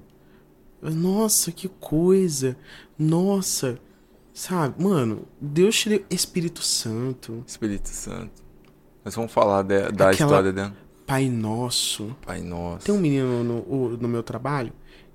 [0.81, 2.55] Nossa, que coisa.
[2.99, 3.79] Nossa.
[4.37, 8.43] Sabe, mano, Deus te deu Espírito Santo, Espírito Santo.
[9.03, 10.73] Nós vamos falar de- da Aquela- história dela.
[11.07, 12.15] Pai Nosso.
[12.23, 12.85] Pai nosso.
[12.85, 14.71] Tem um menino no, no meu trabalho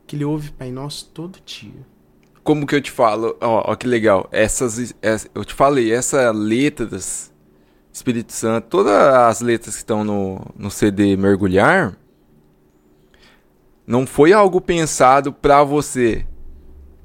[0.09, 1.87] que ele ouve Pai Nosso todo dia.
[2.43, 3.37] Como que eu te falo?
[3.41, 4.29] Ó, ó que legal.
[4.33, 7.33] Essas, essa- eu te falei, essa letras,
[7.93, 11.97] Espírito Santo, todas as letras que estão no, no CD Mergulhar,
[13.87, 16.27] não foi algo pensado pra você.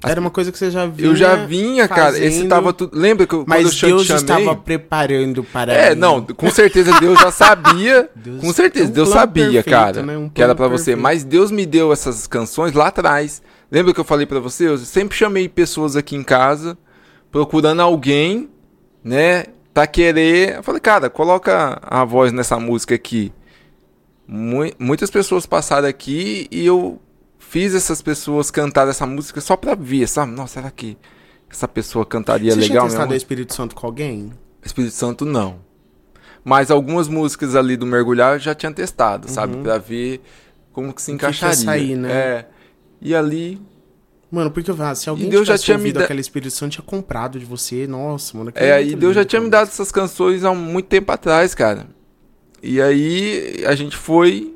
[0.04, 1.10] Era uma coisa que você já viu.
[1.10, 2.16] Eu já vinha, cara.
[2.18, 2.96] Esse tava tudo.
[2.96, 4.22] Lembra que eu, quando eu Mas Deus chamei?
[4.22, 6.00] estava preparando para É, mim.
[6.00, 8.08] não, com certeza Deus já sabia.
[8.14, 10.16] Deus- com certeza, um Deus sabia, perfeito, cara, né?
[10.16, 10.94] Um que era plano pra você.
[10.94, 13.42] Mas Deus me deu essas canções lá atrás.
[13.72, 14.68] Lembra que eu falei pra você?
[14.68, 16.78] Eu sempre chamei pessoas aqui em casa
[17.32, 18.48] procurando alguém,
[19.02, 19.46] né?
[19.74, 20.58] Tá querer.
[20.58, 23.32] Eu falei, cara, coloca a voz nessa música aqui.
[24.26, 27.00] Mui- muitas pessoas passaram aqui e eu
[27.48, 30.32] fiz essas pessoas cantar essa música só pra ver, sabe?
[30.32, 30.96] Nossa, será que
[31.50, 33.14] essa pessoa cantaria Você legal tinha testado mesmo?
[33.14, 34.32] o Espírito Santo com alguém?
[34.64, 35.60] Espírito Santo não.
[36.44, 39.56] Mas algumas músicas ali do Mergulhar eu já tinha testado, sabe?
[39.58, 40.20] Pra ver
[40.72, 41.16] como que se Uhum.
[41.16, 41.54] O que encaixaria.
[41.56, 42.10] sair, né?
[42.12, 42.46] É.
[43.00, 43.60] E ali.
[44.30, 46.72] Mano, porque ah, se alguém Deus já tivesse tinha me ouvido da- aquele Espírito Santo,
[46.72, 47.86] tinha comprado de você.
[47.86, 48.52] Nossa, mano.
[48.54, 51.86] É, aí Deus já tinha me dado essas canções há muito tempo atrás, cara.
[52.62, 54.54] E aí a gente foi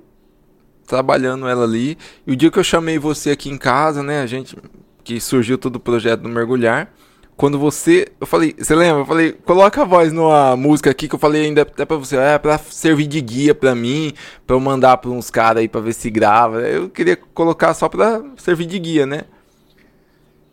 [0.92, 1.96] trabalhando ela ali.
[2.26, 4.20] E o dia que eu chamei você aqui em casa, né?
[4.20, 4.55] A gente.
[5.02, 6.92] Que surgiu todo o projeto do Mergulhar.
[7.35, 8.09] Quando você.
[8.20, 9.00] Eu falei, você lembra?
[9.00, 12.16] Eu falei, coloca a voz numa música aqui que eu falei ainda até pra você.
[12.16, 14.12] É pra servir de guia pra mim,
[14.46, 16.61] pra eu mandar pra uns caras aí pra ver se grava.
[16.61, 19.22] Eu queria colocar só pra servir de guia, né?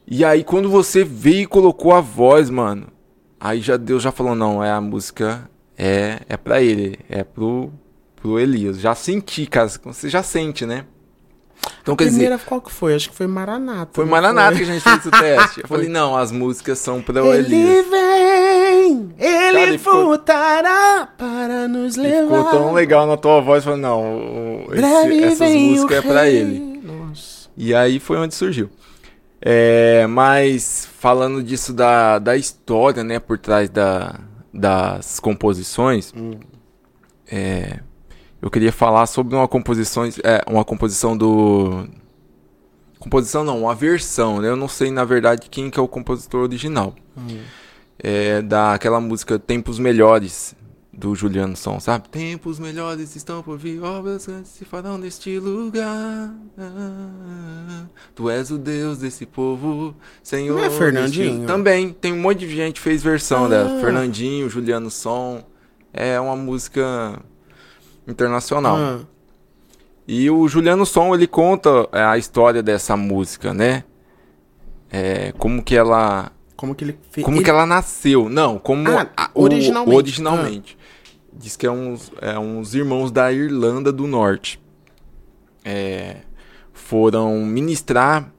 [0.08, 2.88] E aí quando você veio e colocou a voz, mano.
[3.40, 7.72] Aí já Deus já falou, não, é a música é é para ele, é pro
[8.22, 8.80] pro Elias.
[8.80, 10.86] Já senti, cara, você já sente, né?
[11.82, 12.96] Então quer dizer, Primeira, qual que foi?
[12.96, 13.92] Acho que foi Maranata.
[13.94, 14.70] foi Maranata que foi?
[14.70, 15.62] a gente fez o teste.
[15.62, 17.86] Eu falei, não, as músicas são para o Ele Elias.
[17.90, 22.38] vem, ele Cara, e ficou- voltará para nos levar.
[22.46, 26.82] ficou tão legal na tua voz, falei, não, esse- essas vem músicas é pra ele.
[26.84, 27.50] Nossa.
[27.58, 28.70] E aí foi onde surgiu.
[29.42, 34.16] É, mas falando disso da, da história, né, por trás da,
[34.54, 36.32] das composições, Hum.
[37.30, 37.80] é,
[38.42, 41.88] eu queria falar sobre uma composição, é, uma composição do
[43.00, 44.50] composição não, uma versão, né?
[44.50, 46.94] Eu não sei na verdade quem que é o compositor original.
[47.18, 47.40] Hum.
[48.02, 50.56] É daquela música Tempos Melhores
[50.92, 52.10] do Juliano Som, sabe?
[52.10, 56.34] Tempos melhores estão por vir, obras grandes se farão neste lugar.
[58.16, 60.58] Tu és o Deus desse povo, Senhor.
[60.58, 61.32] Não é Fernandinho?
[61.36, 63.78] deste- Também, tem um monte de gente que fez versão dela.
[63.78, 63.82] Ah.
[63.82, 65.42] Fernandinho, Juliano Som.
[65.94, 67.18] É uma música
[68.10, 68.76] internacional.
[68.78, 69.00] Ah,
[70.08, 73.84] E o Juliano Som, ele conta é, a história dessa música, né?
[74.92, 77.44] É, como que ela como que ele como ele...
[77.44, 78.28] que ela nasceu?
[78.28, 79.96] Não, como Ah, a- o- originalmente.
[79.98, 80.78] originalmente.
[81.32, 84.60] Diz que é uns, é uns irmãos da Irlanda do Norte.
[85.64, 86.18] É,
[86.74, 88.32] foram ministrar,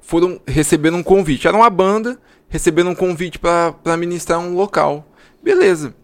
[0.00, 1.46] foram receber um convite.
[1.46, 2.18] Era uma banda,
[2.48, 5.06] receberam um convite para ministrar um local.
[5.42, 5.94] Beleza.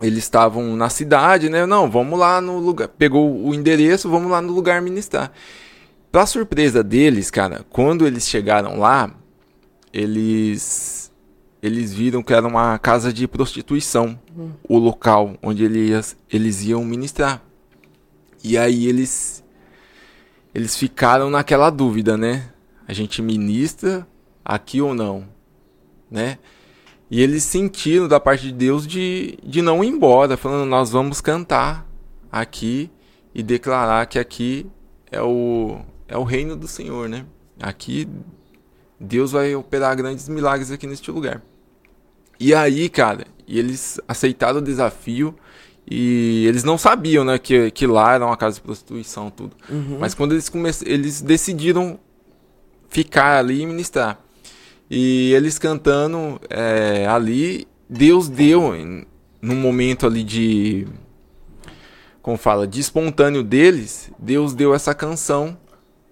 [0.00, 1.66] Eles estavam na cidade, né?
[1.66, 2.88] Não, vamos lá no lugar.
[2.88, 5.32] Pegou o endereço, vamos lá no lugar ministrar.
[6.10, 9.10] Pra surpresa deles, cara, quando eles chegaram lá,
[9.92, 11.12] eles
[11.60, 14.18] eles viram que era uma casa de prostituição,
[14.68, 17.42] o local onde eles, eles iam ministrar.
[18.44, 19.44] E aí eles
[20.54, 22.50] eles ficaram naquela dúvida, né?
[22.86, 24.06] A gente ministra
[24.44, 25.28] aqui ou não,
[26.10, 26.38] né?
[27.10, 31.20] E eles sentiram da parte de Deus de, de não ir embora, falando nós vamos
[31.20, 31.86] cantar
[32.30, 32.90] aqui
[33.34, 34.66] e declarar que aqui
[35.10, 37.24] é o é o reino do Senhor, né?
[37.60, 38.08] Aqui
[39.00, 41.42] Deus vai operar grandes milagres aqui neste lugar.
[42.38, 45.34] E aí, cara, e eles aceitaram o desafio
[45.90, 49.56] e eles não sabiam, né, que, que lá era uma casa de prostituição, tudo.
[49.70, 49.98] Uhum.
[49.98, 50.50] Mas quando eles
[50.84, 51.98] eles decidiram
[52.88, 54.20] ficar ali e ministrar.
[54.90, 59.04] E eles cantando é, ali, Deus deu, em-
[59.40, 60.86] num momento ali de.
[62.22, 62.66] Como fala?
[62.66, 65.56] De espontâneo deles, Deus deu essa canção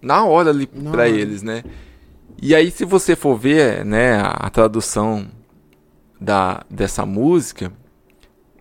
[0.01, 0.67] na hora ali
[1.09, 1.09] hora.
[1.09, 1.65] eles, né?
[2.41, 5.27] E aí, se você for ver, né, a, a tradução
[6.21, 7.73] da, dessa música,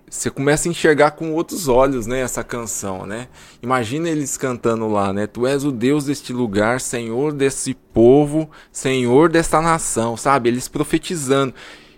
[0.09, 3.27] você começa a enxergar com outros olhos, né, essa canção, né?
[3.61, 5.27] Imagina eles cantando lá, né?
[5.27, 10.49] Tu és o Deus deste lugar, Senhor desse povo, Senhor desta nação, sabe?
[10.49, 11.53] Eles profetizando.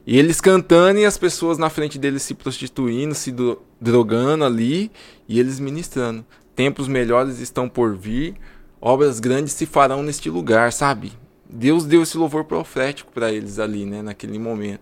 [0.05, 4.89] E eles cantando e as pessoas na frente deles se prostituindo, se dro- drogando ali,
[5.27, 6.25] e eles ministrando.
[6.55, 8.35] Tempos melhores estão por vir,
[8.79, 11.11] obras grandes se farão neste lugar, sabe?
[11.49, 14.81] Deus deu esse louvor profético para eles ali, né, naquele momento.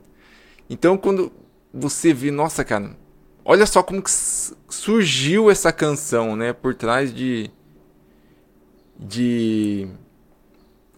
[0.69, 1.31] Então, quando
[1.73, 2.95] você vê, nossa, cara,
[3.45, 4.09] olha só como que
[4.69, 7.49] surgiu essa canção, né, por trás de
[8.97, 9.87] de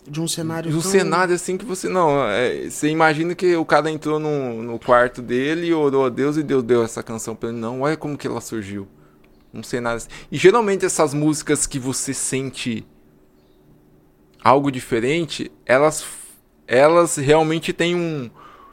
[0.07, 0.71] De um cenário.
[0.71, 4.19] de um tão- cenário assim que você não, é, você imagina que o cara entrou
[4.19, 7.57] no, no quarto dele e orou a Deus e Deus deu essa canção para ele.
[7.57, 8.87] Não, olha como que ela surgiu.
[9.53, 10.09] Um cenário assim.
[10.31, 12.85] E geralmente essas músicas que você sente
[14.43, 16.05] algo diferente, elas
[16.67, 18.29] elas realmente têm um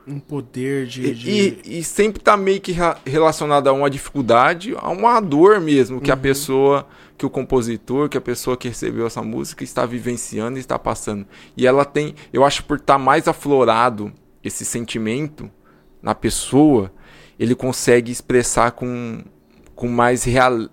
[0.07, 1.07] Um poder de.
[1.07, 1.31] e, de-
[1.65, 2.75] e- e sempre tá meio que
[3.07, 6.87] relacionado a uma dificuldade, a uma dor mesmo que a pessoa,
[7.17, 11.27] que o compositor, que a pessoa que recebeu essa música está vivenciando e está passando.
[11.57, 14.13] E ela tem, eu acho por estar mais aflorado
[14.43, 15.51] esse sentimento
[16.03, 16.93] na pessoa,
[17.39, 19.23] ele consegue expressar com,
[19.75, 20.69] com mais real,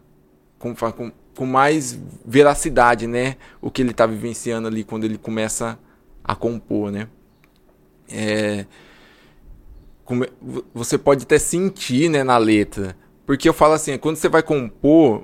[0.59, 5.79] com, com, com mais veracidade, né, o que ele está vivenciando ali quando ele começa
[6.21, 7.07] a compor, né?
[8.09, 8.65] É,
[10.73, 12.95] você pode até sentir, né, na letra.
[13.25, 15.23] Porque eu falo assim, quando você vai compor,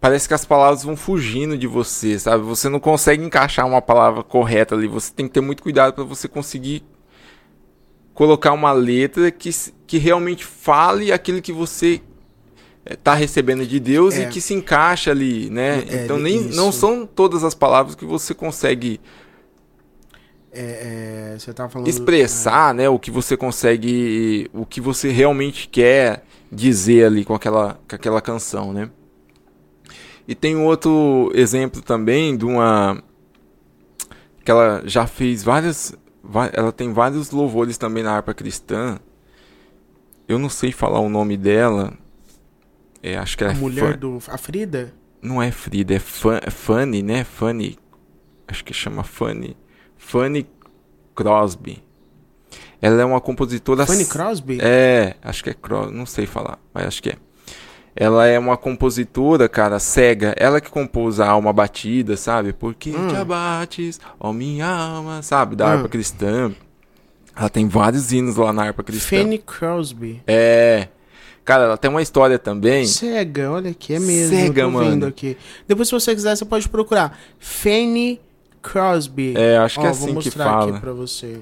[0.00, 2.44] parece que as palavras vão fugindo de você, sabe?
[2.44, 4.86] Você não consegue encaixar uma palavra correta ali.
[4.86, 6.84] Você tem que ter muito cuidado para você conseguir
[8.12, 9.50] colocar uma letra que,
[9.86, 12.00] que realmente fale aquilo que você
[12.88, 14.24] está recebendo de Deus É.
[14.24, 15.82] e que se encaixa ali, né?
[15.88, 16.56] É, então nem isso.
[16.56, 19.00] não são todas as palavras que você consegue
[20.54, 21.38] É, é,
[21.68, 21.88] falando.
[21.88, 27.80] expressar, né, o que você consegue, o que você realmente quer dizer ali com aquela,
[27.88, 28.88] com aquela canção, né?
[30.26, 33.02] E tem um outro exemplo também de uma
[34.44, 35.94] que ela já fez várias,
[36.52, 38.98] ela tem vários louvores também na harpa cristã.
[40.28, 41.92] Eu não sei falar o nome dela.
[43.02, 44.18] É, acho que A é mulher Fa- do.
[44.28, 44.94] A Frida?
[45.20, 46.00] não é Frida, é
[46.42, 47.24] é Fanny, né?
[47.24, 47.78] Fanny.
[48.46, 49.56] Acho que chama Fanny.
[50.06, 50.46] Fanny
[51.14, 51.82] Crosby.
[52.80, 53.86] Ela é uma compositora.
[53.86, 54.58] Fanny Crosby?
[54.60, 57.16] É, acho que é Crosby, não sei falar, mas acho que é.
[57.96, 60.34] Ela é uma compositora, cara, cega.
[60.36, 62.52] Ela que compôs a Alma Batida, sabe?
[62.52, 63.08] Porque Hum.
[63.08, 65.54] te abates, ó minha alma, sabe?
[65.56, 65.68] Da Hum.
[65.68, 66.52] harpa cristã.
[67.36, 69.16] Ela tem vários hinos lá na harpa cristã.
[69.18, 70.22] Fanny Crosby.
[70.26, 70.88] É.
[71.44, 72.84] Cara, ela tem uma história também.
[72.86, 74.36] Cega, olha aqui, é mesmo.
[74.36, 75.12] Cega, mano.
[75.68, 77.16] Depois, se você quiser, você pode procurar.
[77.38, 78.33] Fanny Crosby.
[79.36, 80.70] É, acho que Ó, é vou assim que mostrar fala.
[80.70, 81.40] aqui pra você.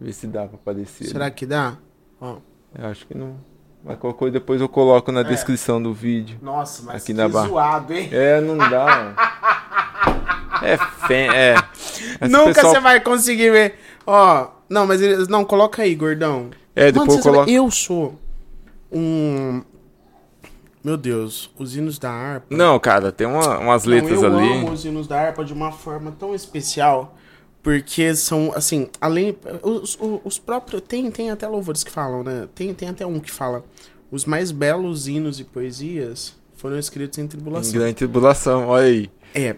[0.00, 1.04] Vê se dá pra aparecer.
[1.08, 1.76] Será que dá?
[2.20, 2.36] Ó.
[2.78, 3.36] Eu acho que não.
[3.84, 5.14] Mas qualquer coisa depois eu coloco É.
[5.14, 6.38] na descrição do vídeo.
[6.42, 7.48] Nossa, mas Aqui na barra.
[7.48, 8.08] zoado, hein?
[8.12, 9.14] É, não dá.
[10.62, 11.54] é fé, é.
[12.20, 13.74] Esse Nunca pessoal- você vai conseguir ver.
[14.06, 15.28] Ó, não, mas eles.
[15.28, 16.50] Não, coloca aí, gordão.
[16.74, 17.40] É, depois Mano, eu coloco.
[17.40, 18.18] sabe, eu sou
[18.92, 19.62] um.
[20.82, 22.54] Meu Deus, os hinos da harpa.
[22.56, 24.52] Não, cara, tem uma- umas Não, letras eu ali.
[24.52, 27.16] amo os hinos da harpa de uma forma tão especial.
[27.62, 29.36] Porque são, assim, além.
[29.62, 30.80] Os, os, os próprios.
[30.86, 32.48] Tem, tem até louvores que falam, né?
[32.54, 33.64] Tem, tem até um que fala.
[34.10, 37.72] Os mais belos hinos e poesias foram escritos em Em tribulação.
[37.72, 39.10] grande tribulação, olha aí.
[39.34, 39.56] É.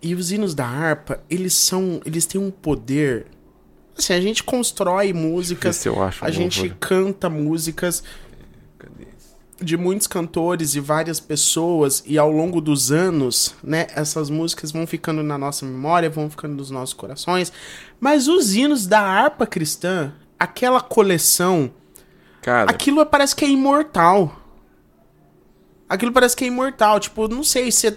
[0.00, 2.00] E os hinos da harpa, eles são.
[2.04, 3.26] Eles têm um poder.
[3.96, 5.76] Assim, a gente constrói músicas.
[5.76, 6.24] Esse eu acho.
[6.24, 6.76] A gente louvor.
[6.78, 8.04] canta músicas?
[9.60, 14.86] De muitos cantores e várias pessoas e ao longo dos anos, né, essas músicas vão
[14.86, 17.52] ficando na nossa memória, vão ficando nos nossos corações.
[18.00, 21.70] Mas os hinos da harpa cristã, aquela coleção,
[22.40, 24.36] Cara, aquilo parece que é imortal.
[25.88, 27.96] Aquilo parece que é imortal, tipo, não sei se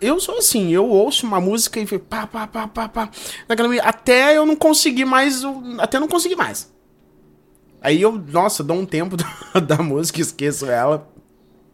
[0.00, 3.08] eu sou assim, eu ouço uma música e fico pá pá pá pá pá,
[3.48, 5.42] naquela até eu não conseguir mais,
[5.78, 6.68] até não conseguir mais.
[7.80, 9.16] Aí eu, nossa, dou um tempo
[9.54, 11.08] da, da música, esqueço ela.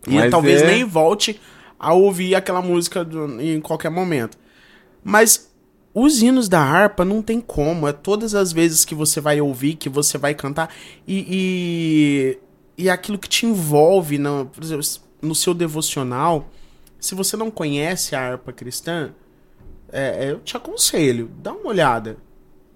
[0.07, 1.41] E Mas talvez é- nem volte
[1.79, 4.39] a ouvir aquela música do- em qualquer momento.
[5.03, 5.51] Mas
[5.95, 7.87] os hinos da harpa não tem como.
[7.89, 10.75] É todas as vezes que você vai ouvir, que você vai cantar.
[11.07, 12.39] E,
[12.77, 14.85] e, e aquilo que te envolve no, exemplo,
[15.23, 16.49] no seu devocional.
[17.01, 19.11] Se você não conhece a harpa cristã,
[19.93, 22.17] é, é, eu te aconselho, dá uma olhada.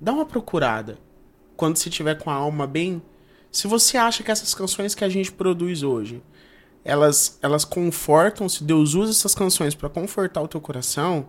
[0.01, 0.99] Dá uma procurada.
[1.57, 3.03] Quando você tiver com a alma bem.
[3.51, 6.23] Se você acha que essas canções que a gente produz hoje,
[6.85, 11.27] elas, elas confortam, se Deus usa essas canções para confortar o teu coração,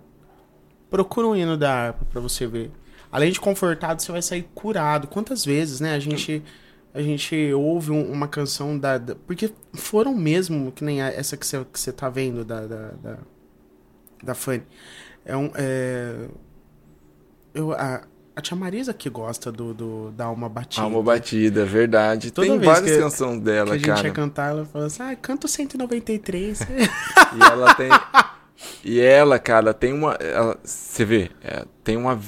[0.90, 2.72] procura um hino da harpa pra você ver.
[3.12, 5.08] Além de confortado, você vai sair curado.
[5.08, 6.44] Quantas vezes, né, a gente
[6.92, 11.46] a gente ouve um- uma canção da, da- porque foram mesmo que nem essa que
[11.46, 13.18] você que tá vendo da da, da,
[14.24, 14.64] da Fanny.
[15.24, 16.28] É um é,
[17.54, 18.04] eu a,
[18.40, 20.82] a tia Marisa que gosta do, do da alma batida.
[20.84, 22.32] Alma Batida, verdade.
[22.32, 24.08] Toda Tem várias que- canções que dela, a gente cara.
[24.08, 26.60] ia cantar, ela fala assim: "Ah, canta o 193".
[27.38, 27.90] E ela tem.
[28.84, 30.14] e ela, cara, tem uma.
[30.14, 32.20] ela- você vê, é, tem uma.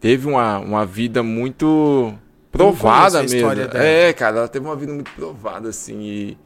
[0.00, 2.14] Teve uma, uma vida muito
[2.50, 3.50] provada a mesmo.
[3.74, 6.00] É, cara, ela teve uma vida muito provada, assim.
[6.00, 6.38] E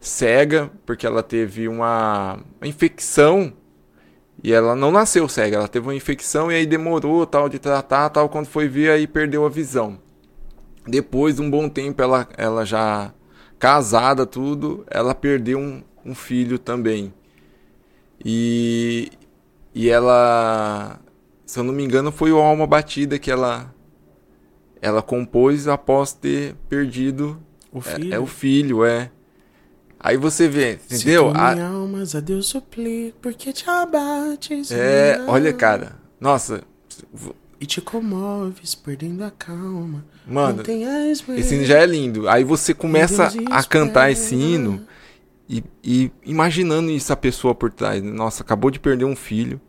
[0.00, 3.52] cega, porque ela teve uma, uma infecção.
[4.42, 8.08] E ela não nasceu cega, ela teve uma infecção e aí demorou tal de tratar,
[8.10, 9.98] tal, quando foi ver aí perdeu a visão.
[10.86, 13.14] Depois de um bom tempo ela, ela já
[13.58, 17.14] casada tudo, ela perdeu um, um filho também.
[18.24, 19.10] E
[19.74, 21.00] e ela,
[21.46, 23.72] se eu não me engano, foi o Alma Batida que ela
[24.80, 27.40] ela compôs após ter perdido
[27.70, 28.14] O é- filho.
[28.14, 29.10] é, o filho, é.
[30.02, 31.32] Aí você vê, Se entendeu?
[31.32, 34.70] tu A- almas a Deus suplico, porque te abates.
[34.72, 35.96] é, minha olha, cara.
[36.20, 36.62] Nossa,
[37.60, 40.04] E te comoves, perdendo a calma.
[40.26, 40.62] mano,
[41.36, 42.28] esse hino já é lindo.
[42.28, 44.84] Aí você começa a cantar esse hino
[45.48, 48.02] e, e imaginando isso a pessoa por trás.
[48.02, 48.10] né?
[48.10, 49.60] Nossa, acabou de perder um filho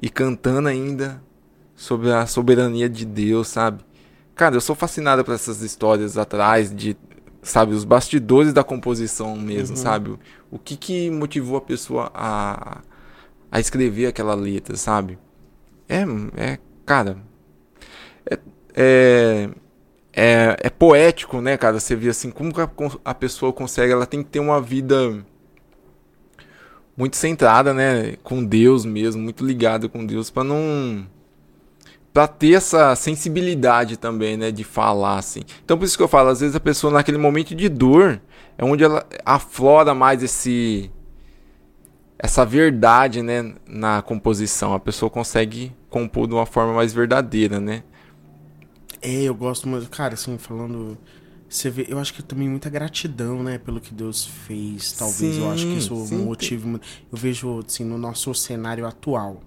[0.00, 1.22] e cantando ainda
[1.74, 3.84] sobre a soberania de Deus, sabe?
[4.34, 6.96] Cara, eu sou fascinado por essas histórias atrás de,
[7.48, 9.82] sabe, os bastidores da composição mesmo, Uhum.
[9.82, 10.18] sabe?
[10.50, 12.80] O que que motivou a pessoa a,
[13.50, 15.18] a escrever aquela letra, sabe?
[15.88, 16.02] É,
[16.36, 17.18] é, cara,
[18.28, 18.38] é,
[18.74, 19.50] é,
[20.12, 21.78] é, é poético, né, cara?
[21.78, 22.70] Você vê assim, como a,
[23.10, 25.24] a pessoa consegue, ela tem que ter uma vida
[26.96, 31.06] muito centrada, né, com Deus mesmo, muito ligada com Deus, pra não
[32.16, 35.42] pra ter essa sensibilidade também, né, de falar assim.
[35.62, 38.18] Então por isso que eu falo, às vezes a pessoa naquele momento de dor
[38.56, 40.90] é onde ela aflora mais esse
[42.18, 44.72] essa verdade, né, na composição.
[44.72, 47.82] A pessoa consegue compor de uma forma mais verdadeira, né?
[49.02, 49.90] É, eu gosto muito.
[49.90, 50.96] Cara, assim, falando.
[51.46, 54.92] Você vê, eu acho que também muita gratidão, né, pelo que Deus fez.
[54.92, 56.16] Talvez eu acho que Sim, isso sim.
[56.24, 56.86] motive muito.
[57.12, 59.42] Eu vejo, assim, no nosso cenário atual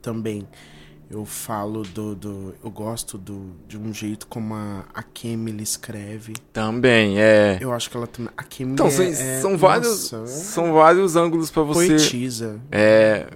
[0.00, 0.48] também.
[1.10, 2.14] Eu falo do.
[2.14, 6.32] do eu gosto do, de um jeito como a, a Kemily escreve.
[6.52, 7.58] Também, é.
[7.60, 8.32] Eu acho que ela também.
[8.36, 11.88] A Kemily Então, é, são, é- são vários, nossa, é são vários ângulos pra você
[11.88, 12.60] Poetisa.
[12.72, 13.28] é,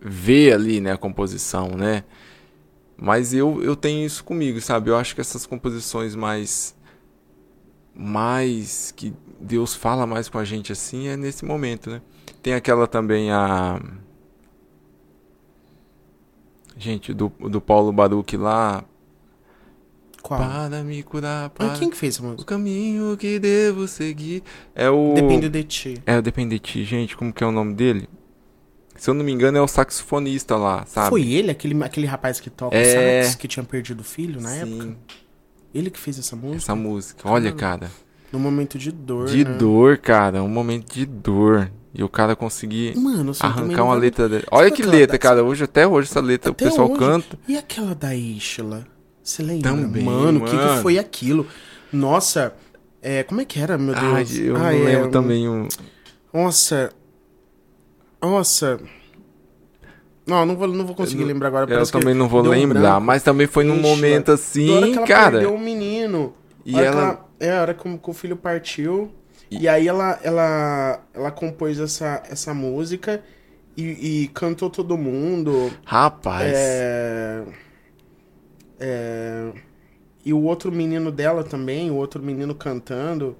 [0.00, 2.04] ver ali, né, a composição, né?
[2.96, 4.90] Mas eu, eu tenho isso comigo, sabe?
[4.90, 6.74] Eu acho que essas composições mais
[7.94, 12.00] mais que Deus fala mais com a gente assim é nesse momento, né?
[12.42, 13.80] Tem aquela também a
[16.78, 18.84] Gente, do, do Paulo Baruch lá,
[20.22, 20.38] Qual?
[20.38, 22.44] para me curar, para Mas quem que fez essa o música?
[22.44, 24.42] caminho que devo seguir.
[24.74, 26.02] É o Depende de ti.
[26.06, 28.08] É o Depende de Ti, gente, como que é o nome dele?
[28.96, 31.10] Se eu não me engano é o saxofonista lá, sabe?
[31.10, 33.22] Foi ele, aquele, aquele rapaz que toca É.
[33.22, 34.96] sax, que tinha perdido o filho na Sim, época?
[35.74, 36.56] Ele que fez essa música?
[36.56, 37.28] essa música.
[37.28, 37.90] Olha, cara,
[38.32, 39.26] No momento de dor.
[39.28, 39.54] de né?
[39.54, 41.70] dor, cara, um momento de dor.
[41.94, 44.44] E o cara conseguir Mano, assim, arrancar uma letra dele.
[44.50, 45.42] Olha Sabe que letra, da- cara.
[45.42, 46.98] Hoje, até hoje, essa letra Até o pessoal hoje.
[46.98, 47.38] canta.
[47.48, 48.86] E aquela da Ishla?
[49.22, 49.70] Você lembra?
[49.70, 51.46] Também, mano, o que, que foi aquilo?
[51.92, 52.54] Nossa,
[53.02, 54.36] é, como é que era, meu Ai, Deus?
[54.38, 55.66] eu Ah, não é, lembro um- também um.
[56.32, 56.90] Nossa.
[58.20, 58.78] Nossa.
[60.26, 61.72] Não, não vou, não vou conseguir Eu lembrar agora.
[61.74, 63.00] Eu também não vou um lembrar, branco.
[63.06, 63.88] mas também foi num Ishla.
[63.88, 65.30] momento assim, que ela cara.
[65.32, 66.34] perdeu o menino.
[66.66, 66.84] E ela.
[67.00, 69.10] ela- É, a hora que, que o filho partiu.
[69.50, 73.22] E- E, aí ela, ela, ela compôs essa, essa música
[73.76, 75.70] e, e cantou todo mundo.
[75.86, 76.52] Rapaz.
[76.54, 77.44] É,
[78.78, 79.52] é,
[80.24, 83.36] e o outro menino dela também, o outro menino cantando.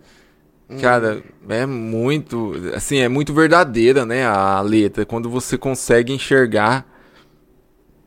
[0.81, 6.87] Cara, é muito, assim, é muito verdadeira, né, a letra, quando você consegue enxergar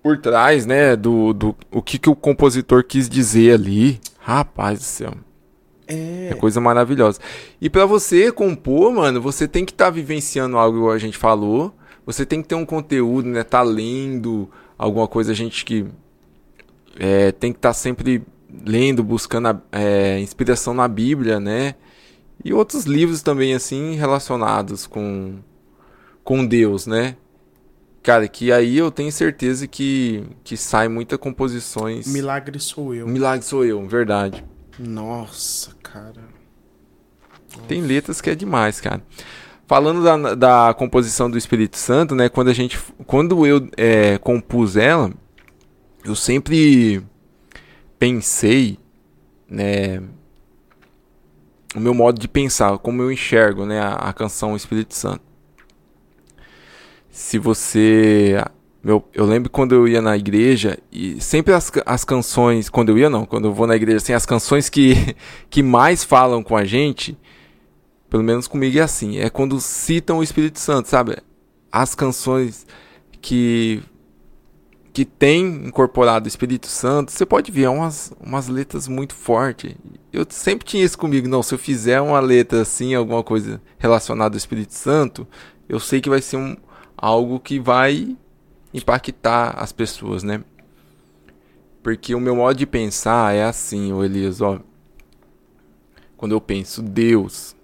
[0.01, 3.99] por trás, né, do, do o que, que o compositor quis dizer ali.
[4.19, 5.13] Rapaz do céu,
[5.91, 7.19] É, é coisa maravilhosa.
[7.59, 11.73] E pra você compor, mano, você tem que estar vivenciando algo igual a gente falou,
[12.05, 15.85] você tem que ter um conteúdo, né, tá lendo alguma coisa, a gente que
[16.99, 18.23] é, tem que estar sempre
[18.65, 21.75] lendo, buscando a- é, inspiração na Bíblia, né,
[22.43, 25.35] e outros livros também, assim, relacionados com,
[26.23, 27.15] com Deus, né?
[28.01, 32.07] Cara, que aí eu tenho certeza que, que sai muita composições.
[32.07, 33.07] Milagre sou eu.
[33.07, 34.43] Milagre sou eu, verdade.
[34.79, 36.23] Nossa, cara.
[37.67, 39.03] Tem letras que é demais, cara.
[39.67, 42.29] Falando da, da composição do Espírito Santo, né?
[42.29, 42.77] Quando a gente.
[43.05, 45.11] Quando eu é, compus ela,
[46.03, 47.01] eu sempre
[47.97, 48.77] pensei,
[49.49, 50.01] né?
[51.73, 53.79] O meu modo de pensar, como eu enxergo, né?
[53.79, 55.21] A, a canção Espírito Santo.
[57.09, 58.43] Se você.
[58.83, 62.67] Meu, eu lembro quando eu ia na igreja e sempre as, as canções.
[62.67, 65.15] Quando eu ia, não, quando eu vou na igreja, assim, as canções que,
[65.49, 67.17] que mais falam com a gente,
[68.09, 71.17] pelo menos comigo é assim, é quando citam o Espírito Santo, sabe?
[71.71, 72.65] As canções
[73.21, 73.83] que
[74.93, 79.73] que tem incorporado o Espírito Santo, você pode ver é umas, umas letras muito fortes.
[80.11, 84.35] Eu sempre tinha isso comigo, não, se eu fizer uma letra assim, alguma coisa relacionada
[84.35, 85.25] ao Espírito Santo,
[85.69, 86.57] eu sei que vai ser um,
[86.97, 88.17] algo que vai
[88.73, 90.43] impactar as pessoas, né?
[91.83, 94.59] Porque o meu modo de pensar é assim, ô Elias, ó.
[96.15, 97.55] Quando eu penso Deus,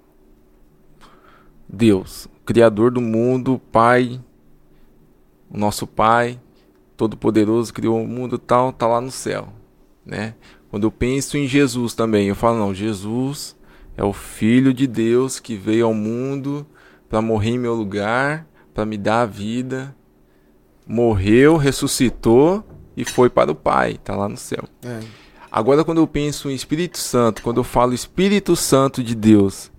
[1.70, 4.20] Deus, Criador do mundo, Pai,
[5.49, 6.39] o nosso Pai,
[6.95, 9.49] Todo-Poderoso, criou o mundo tal, tá lá no céu,
[10.03, 10.34] né?
[10.70, 13.55] Quando eu penso em Jesus também, eu falo, não, Jesus
[13.95, 16.66] é o Filho de Deus que veio ao mundo
[17.08, 19.95] para morrer em meu lugar, para me dar a vida,
[20.88, 22.63] morreu, ressuscitou
[22.95, 24.63] e foi para o Pai, tá lá no céu.
[24.83, 24.99] É.
[25.51, 29.71] Agora, quando eu penso em Espírito Santo, quando eu falo Espírito Santo de Deus,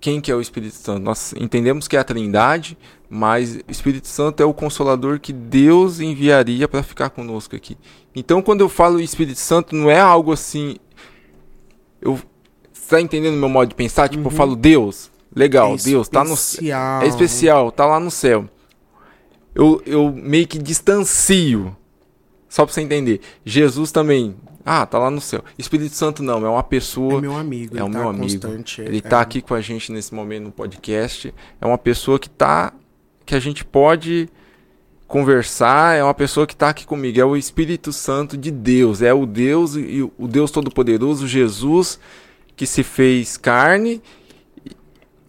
[0.00, 1.02] quem que é o Espírito Santo?
[1.02, 2.76] Nós entendemos que é a Trindade,
[3.08, 7.78] mas Espírito Santo é o consolador que Deus enviaria para ficar conosco aqui.
[8.14, 10.76] Então, quando eu falo Espírito Santo, não é algo assim.
[12.00, 12.18] Eu,
[12.72, 14.08] você tá entendendo meu modo de pensar?
[14.08, 18.48] Tipo, eu falo Deus, legal, É Deus tá no é especial, tá lá no céu.
[19.54, 21.76] Eu, eu meio que distancio.
[22.48, 23.20] Só pra você entender.
[23.44, 24.36] Jesus também.
[24.64, 25.42] Ah, tá lá no céu.
[25.58, 27.18] Espírito Santo não, é uma pessoa.
[27.18, 27.76] É meu amigo.
[27.76, 28.46] É ele o tá meu amigo.
[28.78, 29.00] Ele é.
[29.00, 31.34] tá aqui com a gente nesse momento no podcast.
[31.60, 32.72] É uma pessoa que tá.
[33.26, 34.28] que a gente pode
[35.08, 35.96] conversar.
[35.96, 37.20] É uma pessoa que tá aqui comigo.
[37.20, 39.02] É o Espírito Santo de Deus.
[39.02, 41.98] É o Deus e o Deus Todo-Poderoso, Jesus,
[42.54, 44.00] que se fez carne.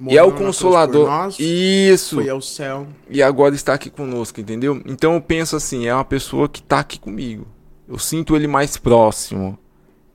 [0.09, 1.07] E é o consolador.
[1.07, 2.15] nós, Isso.
[2.15, 2.87] Foi ao céu.
[3.09, 4.81] e agora está aqui conosco, entendeu?
[4.85, 7.47] Então eu penso assim, é uma pessoa que está aqui comigo.
[7.87, 9.57] Eu sinto ele mais próximo,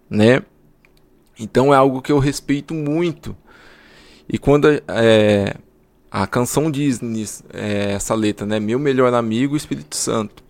[0.09, 0.43] né?
[1.39, 3.37] Então é algo que eu respeito muito.
[4.29, 5.55] E quando é,
[6.11, 7.01] a canção diz
[7.53, 8.59] é, essa letra, né?
[8.59, 10.43] Meu melhor amigo, Espírito Santo.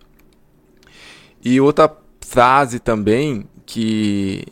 [1.43, 4.45] E outra frase também que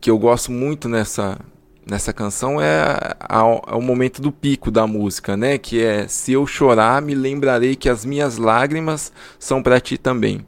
[0.00, 1.40] que eu gosto muito nessa
[1.86, 5.58] nessa canção é, a, o momento do pico da música, né?
[5.58, 10.46] Que é se eu chorar, me lembrarei que as minhas lágrimas são para ti também.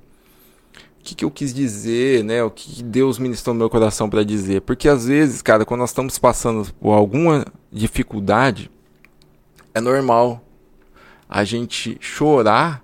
[1.01, 2.43] O que, que eu quis dizer, né?
[2.43, 4.63] O que Deus ministrou no meu coração para dizer?
[4.63, 8.71] Porque às vezes, cara, quando nós estamos passando por alguma dificuldade,
[9.73, 10.43] é normal
[11.29, 12.83] a gente chorar.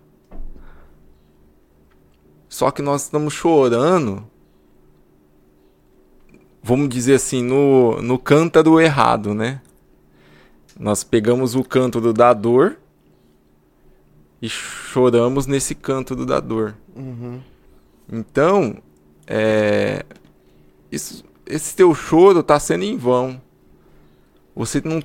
[2.49, 4.31] Só que nós estamos chorando
[6.63, 9.61] vamos dizer assim, no, no cântaro errado, né?
[10.79, 12.79] Nós pegamos o cântaro da dor
[14.41, 16.75] e choramos nesse cântaro da dor.
[16.95, 17.41] Uhum.
[18.11, 18.77] Então,
[19.27, 20.05] é,
[20.91, 23.41] isso, esse teu choro está sendo em vão.
[24.55, 25.03] Você não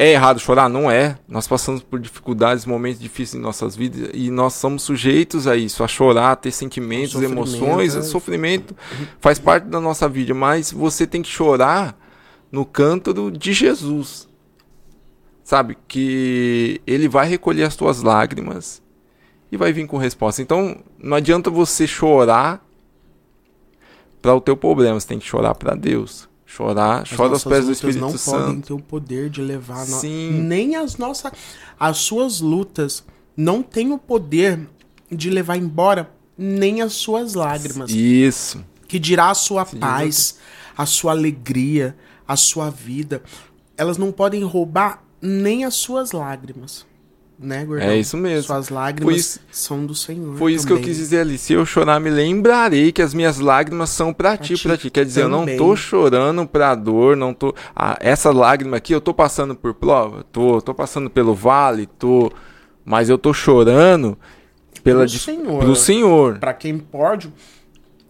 [0.00, 0.66] é errado chorar?
[0.66, 1.18] Não é.
[1.28, 5.84] Nós passamos por dificuldades, momentos difíceis em nossas vidas e nós somos sujeitos a isso,
[5.84, 8.00] a chorar, a ter sentimentos, emoções, é...
[8.00, 8.74] sofrimento
[9.20, 11.94] faz parte da nossa vida, mas você tem que chorar
[12.50, 14.26] no cântaro de Jesus.
[15.44, 15.76] Sabe?
[15.86, 18.80] Que ele vai recolher as tuas lágrimas
[19.52, 20.40] e vai vir com resposta.
[20.40, 22.64] Então, não adianta você chorar
[24.22, 26.29] para o teu problema, você tem que chorar para Deus.
[26.50, 28.38] Chorar, as chora aos pés do Espírito não Santo.
[28.40, 29.86] podem ter o poder de levar.
[29.86, 30.02] No...
[30.02, 31.30] nem as nossas
[31.78, 33.04] as suas lutas
[33.36, 34.68] não têm o poder
[35.08, 37.92] de levar embora nem as suas lágrimas.
[37.92, 38.64] Isso.
[38.88, 39.78] Que dirá a sua Sim.
[39.78, 40.38] paz,
[40.76, 41.96] a sua alegria,
[42.26, 43.22] a sua vida.
[43.76, 46.84] Elas não podem roubar nem as suas lágrimas
[47.42, 47.88] né, Gordão?
[47.88, 48.42] É isso mesmo.
[48.44, 50.36] Suas lágrimas isso, são do Senhor.
[50.36, 50.82] Foi isso também.
[50.82, 51.38] que eu quis dizer ali.
[51.38, 54.90] Se eu chorar, me lembrarei que as minhas lágrimas são para ti, para ti.
[54.90, 55.38] Quer dizer, também.
[55.40, 57.54] eu não tô chorando pra dor, não tô.
[57.74, 60.24] Ah, essa lágrima aqui, eu tô passando por prova?
[60.30, 62.30] Tô, tô passando pelo vale, tô.
[62.84, 64.18] Mas eu tô chorando
[64.84, 65.58] pela pro Senhor.
[65.60, 66.38] Pro Senhor.
[66.38, 67.32] Pra quem pode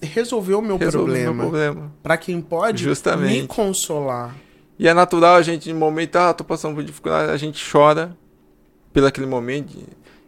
[0.03, 1.43] resolver o meu Resolver problema.
[1.43, 1.93] Problema.
[2.03, 3.43] Pra quem pode Justamente.
[3.43, 4.35] me consolar.
[4.79, 8.17] E é natural a gente, no momento, ah, tô passando por dificuldade, a gente chora
[8.93, 9.77] pelo aquele momento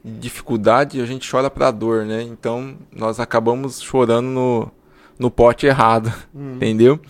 [0.04, 2.22] de dificuldade, a gente chora pra dor, né?
[2.22, 4.70] Então, nós acabamos chorando no,
[5.18, 6.54] no pote errado, hum.
[6.56, 7.00] entendeu?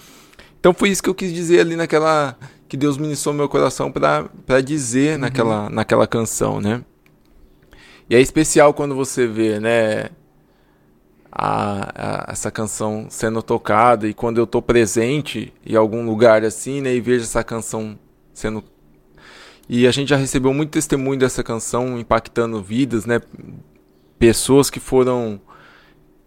[0.59, 2.37] Então, foi isso que eu quis dizer ali naquela...
[2.69, 5.21] Que Deus ministrou meu coração para dizer uhum.
[5.21, 6.83] naquela, naquela canção, né?
[8.09, 10.09] E é especial quando você vê, né?
[11.31, 16.81] A, a, essa canção sendo tocada e quando eu tô presente em algum lugar assim,
[16.81, 16.95] né?
[16.95, 17.99] E vejo essa canção
[18.33, 18.65] sendo
[19.69, 23.21] e a gente já recebeu muito testemunho dessa canção impactando vidas, né?
[24.19, 25.41] Pessoas que foram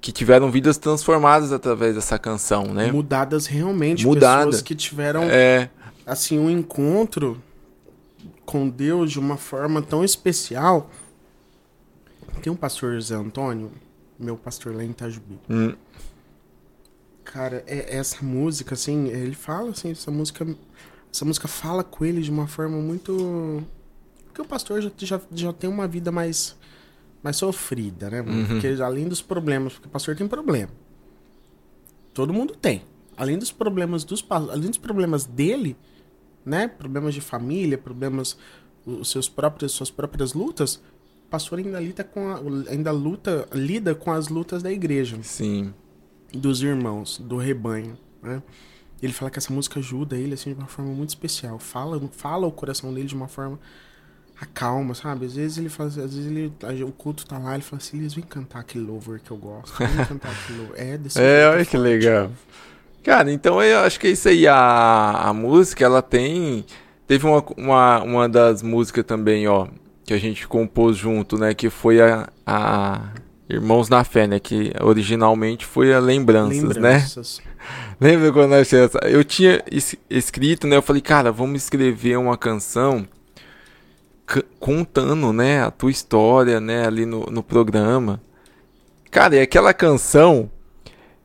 [0.01, 2.91] que tiveram vidas transformadas através dessa canção, né?
[2.91, 4.45] Mudadas realmente, Mudada.
[4.45, 5.69] pessoas que tiveram é...
[6.05, 7.41] assim um encontro
[8.45, 10.91] com Deus de uma forma tão especial.
[12.41, 13.71] Tem um pastor José Antônio,
[14.19, 15.39] meu pastor lá em Itajubi.
[15.49, 15.73] Hum.
[17.23, 20.45] Cara, é, essa música, assim, ele fala assim, essa música
[21.15, 23.63] essa música fala com ele de uma forma muito.
[24.25, 26.57] Porque o pastor já, já, já tem uma vida mais,
[27.23, 28.21] mais sofrida, né?
[28.21, 28.47] Uhum.
[28.47, 30.69] Porque além dos problemas, porque o pastor tem problema.
[32.13, 32.83] Todo mundo tem.
[33.15, 35.77] Além dos problemas dos além dos problemas dele,
[36.45, 36.67] né?
[36.67, 38.37] Problemas de família, problemas
[38.85, 40.81] os seus próprios suas próprias lutas,
[41.25, 45.17] o pastor ainda lida com a, ainda luta lida com as lutas da igreja.
[45.21, 45.73] Sim.
[46.33, 48.43] Dos irmãos, do rebanho, né?
[49.05, 51.59] Ele fala que essa música ajuda ele assim de uma forma muito especial.
[51.59, 53.59] Fala, fala o coração dele de uma forma
[54.39, 55.25] acalma, sabe?
[55.25, 56.51] Às vezes ele faz, às vezes ele
[56.83, 59.77] o culto tá lá, ele fala assim, eles vêm cantar aquele louvor que eu gosto.
[59.77, 60.75] Vem cantar aquele louvor.
[60.77, 62.29] É desse É, olha que legal.
[63.03, 66.65] Cara, então eu acho que é isso aí a, a música, ela tem
[67.07, 69.67] teve uma, uma, uma das músicas também, ó,
[70.03, 73.11] que a gente compôs junto, né, que foi a, a
[73.47, 76.93] Irmãos na Fé, né, que originalmente foi a Lembranças, né?
[76.93, 77.41] Lembranças.
[77.45, 77.51] né?
[77.99, 78.69] Lembra quando nós
[79.03, 79.63] Eu tinha
[80.09, 80.75] escrito, né?
[80.75, 83.07] Eu falei, cara, vamos escrever uma canção
[84.59, 88.21] contando, né, a tua história, né, ali no, no programa.
[89.11, 90.49] Cara, e aquela canção,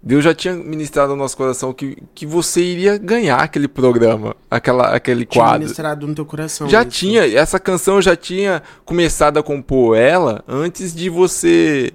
[0.03, 4.95] Deus já tinha ministrado no nosso coração que, que você iria ganhar aquele programa, aquela,
[4.95, 5.61] aquele tinha quadro.
[5.61, 6.69] ministrado no teu coração.
[6.69, 6.91] Já isso.
[6.91, 11.93] tinha, essa canção eu já tinha começado a compor ela antes de você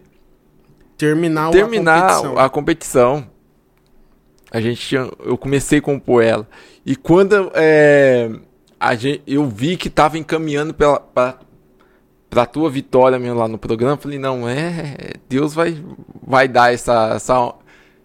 [0.97, 2.39] terminar, terminar a competição.
[2.39, 3.34] A competição.
[4.55, 6.47] A gente tinha, eu comecei a compor ela.
[6.85, 8.31] E quando é,
[8.79, 11.39] a gente, eu vi que tava encaminhando pela, pra,
[12.29, 14.95] pra tua vitória mesmo lá no programa, falei, não, é.
[15.27, 15.77] Deus vai,
[16.25, 17.53] vai dar essa, essa,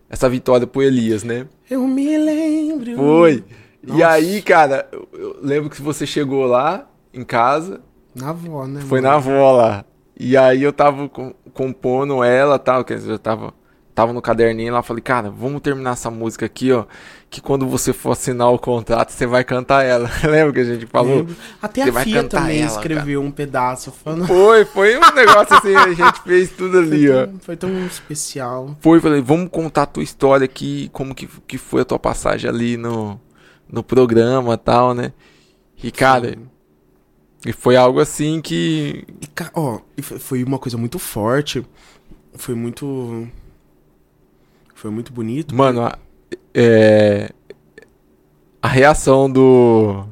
[0.08, 1.46] essa vitória pro Elias, né?
[1.70, 2.96] Eu me lembro.
[2.96, 3.44] Foi.
[3.80, 4.00] Nossa.
[4.00, 7.80] E aí, cara, eu, lembro que você chegou lá em casa.
[8.12, 8.80] Na avó, né?
[8.80, 9.12] Foi mano?
[9.12, 9.84] na avó lá.
[10.18, 13.54] E aí eu tava com, compondo ela tal, que eu tava,
[14.00, 16.86] tava no caderninho lá, falei, cara, vamos terminar essa música aqui, ó.
[17.28, 20.10] Que quando você for assinar o contrato, você vai cantar ela.
[20.24, 21.26] Lembra que a gente falou?
[21.60, 24.26] Até Você a Fia também ela, escreveu um pedaço falando.
[24.26, 27.26] Foi, foi um negócio assim, a gente fez tudo ali, Foi ó.
[27.26, 28.76] tão, foi tão especial.
[28.80, 32.48] Foi, falei, vamos contar a tua história aqui, como que, que foi a tua passagem
[32.48, 33.20] ali no,
[33.70, 35.12] no programa e tal, né?
[35.82, 36.36] E, cara,
[37.46, 39.04] e foi algo assim que.
[39.20, 41.64] E, ó, foi uma coisa muito forte.
[42.34, 43.28] Foi muito.
[44.80, 45.54] Foi muito bonito.
[45.54, 45.98] Mano, a,
[46.54, 47.30] é,
[48.62, 50.04] a reação do.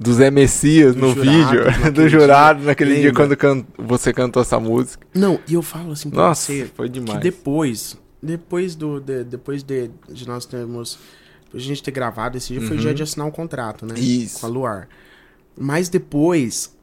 [0.00, 4.42] Do Zé Messias Do no jurado, vídeo, do jurado naquele dia quando can- você cantou
[4.42, 5.04] essa música.
[5.14, 6.70] Não, e eu falo assim pra Nossa, você.
[6.72, 7.20] foi Que demais.
[7.20, 10.98] depois, depois do, de, depois de, de nós termos,
[11.46, 13.84] depois de a gente ter gravado esse dia, foi o dia de assinar um contrato,
[13.86, 13.94] né?
[13.94, 14.00] Uhum.
[14.00, 14.38] Isso.
[14.40, 14.88] Com a Luar.
[15.56, 16.76] Mas depois,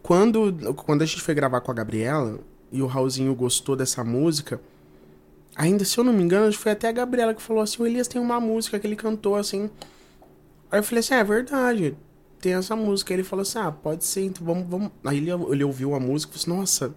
[0.00, 2.38] quando, quando a gente foi gravar com a Gabriela
[2.70, 4.60] e o Raulzinho gostou dessa música,
[5.56, 8.08] ainda se eu não me engano, foi até a Gabriela que falou assim: o Elias
[8.08, 9.70] tem uma música que ele cantou assim.
[10.70, 11.96] Aí eu falei assim: é, é verdade.
[12.40, 13.12] Tem essa música.
[13.12, 14.68] Aí ele falou assim: ah, pode ser, então vamos.
[14.68, 14.90] vamos.
[15.04, 16.94] Aí ele, ele ouviu a música e falou assim: nossa,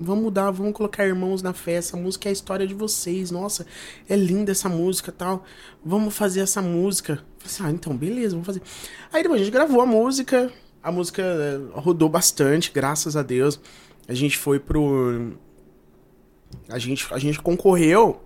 [0.00, 1.72] Vamos mudar, vamos colocar irmãos na fé.
[1.72, 3.32] Essa música é a história de vocês.
[3.32, 3.66] Nossa,
[4.08, 5.44] é linda essa música tal.
[5.84, 7.14] Vamos fazer essa música.
[7.14, 8.62] Eu falei assim, ah, então, beleza, vamos fazer.
[9.12, 10.52] Aí depois a gente gravou a música.
[10.80, 13.58] A música eh, rodou bastante, graças a Deus.
[14.06, 15.32] A gente foi pro.
[16.68, 18.22] A gente, a gente concorreu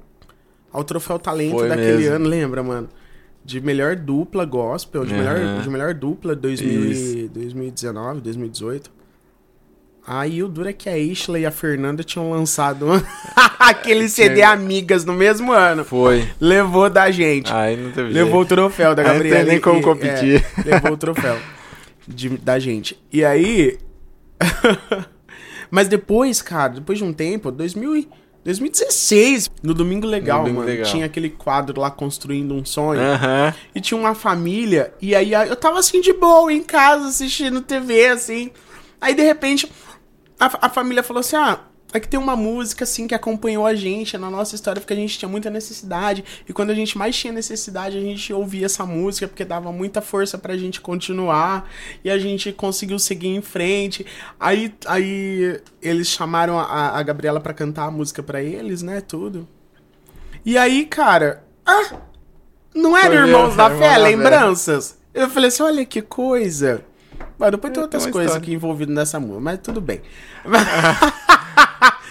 [0.73, 2.15] ao Troféu Talento Foi daquele mesmo.
[2.17, 2.89] ano, lembra, mano?
[3.45, 5.23] De melhor dupla gospel, de, Aham.
[5.35, 7.19] melhor, de melhor dupla 2000 Isso.
[7.19, 8.91] e 2019, 2018.
[10.05, 12.87] Aí o duro é que a Isla e a Fernanda tinham lançado
[13.59, 15.85] aquele CD Amigas no mesmo ano.
[15.85, 16.29] Foi.
[16.41, 17.53] Levou da gente.
[17.53, 18.49] Aí não teve levou o jeito.
[18.49, 19.49] troféu da Aí não tem Gabriela.
[19.51, 20.45] nem como e- competir.
[20.67, 21.39] é, levou o troféu
[22.09, 22.99] de- da gente.
[23.13, 23.79] E aí.
[25.75, 28.09] Mas depois, cara, depois de um tempo, 2000 e-
[28.45, 30.85] 2016, no Domingo Legal, Domingo mano, Legal.
[30.85, 33.01] tinha aquele quadro lá construindo um sonho.
[33.01, 33.55] Aham.
[33.75, 38.09] E tinha uma família, e aí eu tava assim de boa em casa, assistindo TV,
[38.09, 38.51] assim.
[39.01, 39.67] Aí de repente
[40.39, 41.61] a, a família falou assim: ah,
[41.93, 45.19] aqui tem uma música assim que acompanhou a gente na nossa história, porque a gente
[45.19, 46.25] tinha muita necessidade.
[46.49, 50.01] E quando a gente mais tinha necessidade, a gente ouvia essa música, porque dava muita
[50.01, 51.69] força pra gente continuar.
[52.05, 54.07] E a gente conseguiu seguir em frente.
[54.39, 59.01] Aí, aí eles chamaram a, a Gabriela pra cantar a música pra eles, né?
[59.01, 59.47] Tudo.
[60.45, 61.45] E aí, cara.
[61.65, 61.97] Ah!
[62.75, 64.99] Não era Foi Irmãos da Fé, lembranças?
[65.13, 66.83] Eu falei assim, olha que coisa.
[67.39, 70.01] Mas depois tem É, outras coisas aqui envolvidas nessa música, mas tudo bem.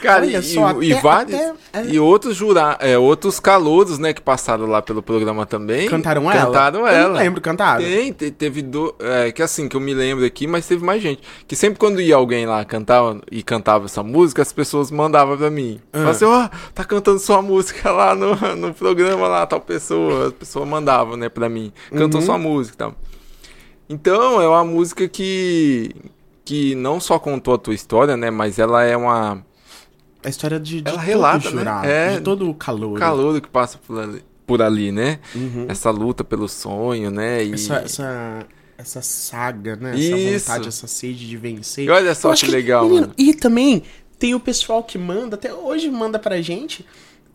[0.01, 1.39] Cara, Olha e, só, e até- vários.
[1.71, 1.85] até-.
[1.89, 5.87] E outros jura, é, outros calouros, né, que passaram lá pelo programa também.
[5.87, 6.45] Cantaram ela?
[6.47, 7.09] Cantaram Eu ela.
[7.09, 7.83] não lembro, cantaram.
[7.83, 11.01] Tem, te- teve do, é, que assim, que eu me lembro aqui, mas teve mais
[11.01, 11.21] gente.
[11.47, 15.49] Que sempre quando ia alguém lá cantar e cantava essa música, as pessoas mandavam pra
[15.51, 15.79] mim.
[15.93, 15.97] Ah.
[15.99, 20.29] Falavam assim, ó, tá cantando sua música lá no, no programa lá, tal pessoa.
[20.29, 21.71] A pessoa mandava, né, pra mim.
[21.95, 22.25] Cantou Uhum.
[22.25, 22.95] sua música e tal.
[23.89, 25.91] Então, é uma música que.
[26.43, 28.31] Que não só contou a tua história, né?
[28.31, 29.45] Mas ela é uma.
[30.23, 31.63] A história de, de Ela todo relata, o né?
[31.83, 32.99] É, de todo o calor.
[32.99, 35.19] calor que passa por ali, por ali, né?
[35.33, 35.65] Uhum.
[35.67, 37.43] Essa luta pelo sonho, né?
[37.43, 38.45] E, Essa, essa,
[38.77, 39.95] essa saga, né?
[39.95, 40.15] Isso.
[40.15, 41.85] Essa vontade, essa sede de vencer.
[41.85, 43.11] e olha só acho que legal, mano.
[43.17, 43.83] E também
[44.19, 46.85] tem o pessoal que manda, até hoje manda pra gente,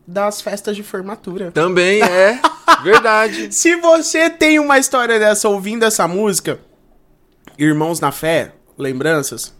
[0.06, 1.50] das festas de formatura.
[1.50, 2.40] Também é
[2.84, 3.52] verdade.
[3.52, 6.60] Se você tem uma história dessa ouvindo essa música,
[7.58, 9.55] Irmãos na Fé, lembranças.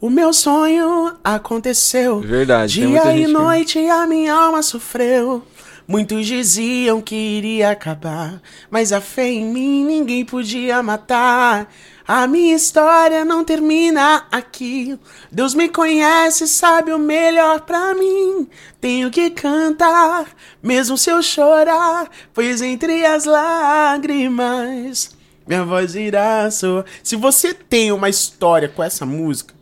[0.00, 2.20] O meu sonho aconteceu.
[2.20, 2.74] Verdade.
[2.80, 5.42] Dia e gente que- noite a minha alma sofreu.
[5.86, 8.40] Muitos diziam que iria acabar,
[8.70, 11.70] mas a fé em mim ninguém podia matar.
[12.08, 14.98] A minha história não termina aqui.
[15.30, 18.48] Deus me conhece, sabe o melhor pra mim.
[18.80, 20.26] Tenho que cantar,
[20.62, 25.10] mesmo se eu chorar, pois entre as lágrimas
[25.46, 26.84] minha voz irá soar.
[27.02, 29.53] Se você tem uma história com essa música,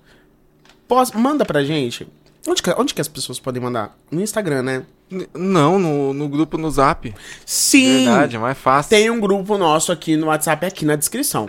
[0.95, 2.07] Posso- manda pra gente.
[2.47, 3.97] Onde que, onde que as pessoas podem mandar?
[4.11, 4.83] No Instagram, né?
[5.11, 7.15] N- Não, no, no grupo no Zap.
[7.47, 8.05] Sim!
[8.05, 8.91] Verdade, é mais fácil.
[8.91, 11.49] Tem um grupo nosso aqui no WhatsApp, aqui na descrição.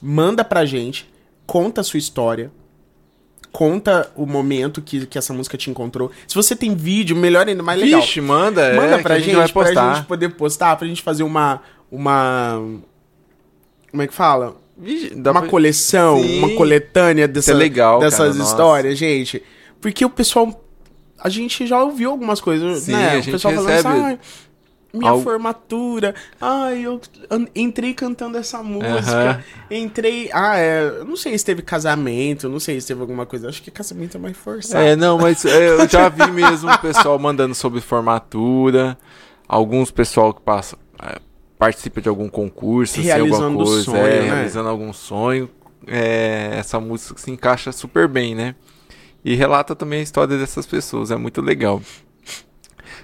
[0.00, 1.08] Manda pra gente,
[1.46, 2.50] conta a sua história,
[3.52, 6.10] conta o momento que, que essa música te encontrou.
[6.26, 8.00] Se você tem vídeo, melhor ainda, mais legal.
[8.00, 11.22] Vixe, manda, é, Manda que pra gente, vai pra gente poder postar, pra gente fazer
[11.22, 11.60] uma.
[11.90, 12.58] Uma.
[13.90, 14.56] Como é que fala?
[15.14, 16.38] Uma pra- coleção, Sim.
[16.38, 18.50] uma coletânea dessa, Isso é legal, dessas cara, nossa.
[18.50, 19.42] histórias, gente.
[19.80, 20.58] Porque o pessoal.
[21.24, 23.18] A gente já ouviu algumas coisas, Sim, né?
[23.20, 26.14] o pessoal recebe- falando assim, "Ah, minha Al- formatura.
[26.40, 27.00] Ai, eu
[27.54, 29.42] entrei cantando essa música.
[29.70, 30.28] Entrei.
[30.32, 31.04] Ah, é.
[31.04, 33.48] Não sei se teve casamento, não sei se teve alguma coisa.
[33.48, 34.84] Acho que casamento é mais forçado.
[34.84, 38.98] É, não, mas é, eu já vi mesmo o pessoal mandando sobre formatura,
[39.48, 41.18] alguns pessoal que passa, é,
[41.62, 44.34] participa de algum concurso, assim, alguma Realizando coisa, sonho, é, né?
[44.34, 45.48] realizando algum sonho.
[45.86, 48.56] É, essa música se encaixa super bem, né?
[49.24, 51.80] E relata também a história dessas pessoas, é muito legal.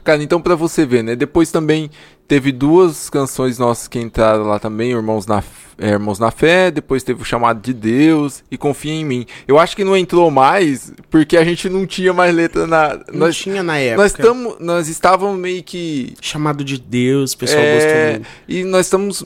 [0.02, 1.14] Cara, então pra você ver, né?
[1.14, 1.88] Depois também
[2.26, 5.40] teve duas canções nossas que entraram lá também, Irmãos na,
[5.78, 9.26] é, Irmãos na Fé, depois teve o Chamado de Deus e Confia em Mim.
[9.46, 12.94] Eu acho que não entrou mais porque a gente não tinha mais letra na...
[13.12, 14.02] Não Nós, tinha na época.
[14.02, 16.14] nós, tamo, nós estávamos meio que...
[16.20, 17.74] Chamado de Deus, o pessoal é,
[18.18, 19.24] gostou e nós estamos...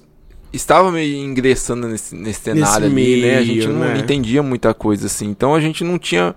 [0.53, 3.39] Estava meio ingressando nesse, nesse cenário ali, né?
[3.39, 3.99] A gente meio, não né?
[3.99, 5.29] entendia muita coisa assim.
[5.29, 6.35] Então a gente não tinha...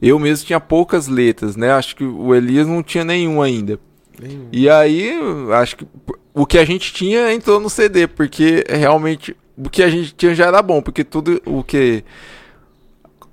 [0.00, 1.72] Eu mesmo tinha poucas letras, né?
[1.72, 3.80] Acho que o Elias não tinha nenhum ainda.
[4.52, 5.12] E aí,
[5.52, 5.86] acho que
[6.32, 10.34] o que a gente tinha entrou no CD, porque realmente o que a gente tinha
[10.34, 12.04] já era bom, porque tudo o que.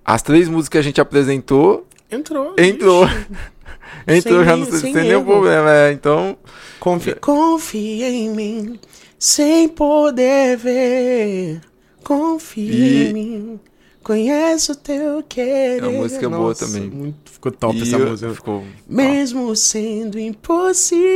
[0.03, 2.53] As três músicas que a gente apresentou, Entrou.
[2.57, 3.05] entrou.
[4.07, 5.25] Entrou Sem já nem- CD sem sem nenhum erro.
[5.25, 5.71] problema.
[5.71, 6.37] é, então,
[6.79, 8.79] Confia, confia em mim,
[9.17, 11.61] sem poder ver.
[12.03, 13.59] Confia E- em mim,
[14.03, 15.81] conhece o teu querer.
[15.83, 16.87] É uma música boa Nossa, também.
[16.89, 18.33] Muito, ficou top e essa eu- música.
[18.35, 18.63] ficou.
[18.87, 20.19] Mesmo sendo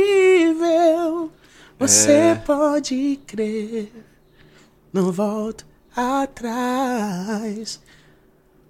[0.04, 1.30] impossível,
[1.78, 2.34] você É.
[2.34, 3.92] pode crer.
[4.92, 5.64] Não volto
[5.96, 7.80] atrás.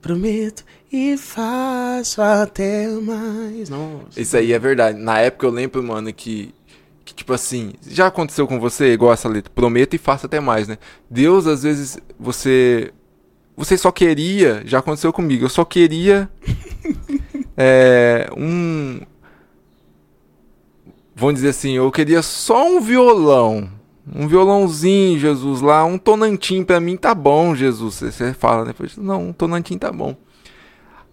[0.01, 3.69] Prometo e faço até mais.
[3.69, 4.21] Nossa.
[4.21, 4.99] Isso aí é verdade.
[4.99, 6.55] Na época eu lembro, mano, que.
[7.05, 9.51] Que tipo assim, já aconteceu com você igual essa letra?
[9.53, 10.79] Prometo e faço até mais, né?
[11.11, 12.93] Deus, às vezes, você.
[13.57, 14.63] Você só queria.
[14.65, 15.45] Já aconteceu comigo.
[15.45, 16.31] Eu só queria.
[17.57, 19.01] é, um.
[21.15, 23.69] Vamos dizer assim, eu queria só um violão.
[24.15, 25.85] Um violãozinho, Jesus, lá.
[25.85, 27.97] Um tonantinho pra mim tá bom, Jesus.
[27.97, 28.75] Você- fala, né?
[28.99, 30.17] Não, um tonantinho tá bom.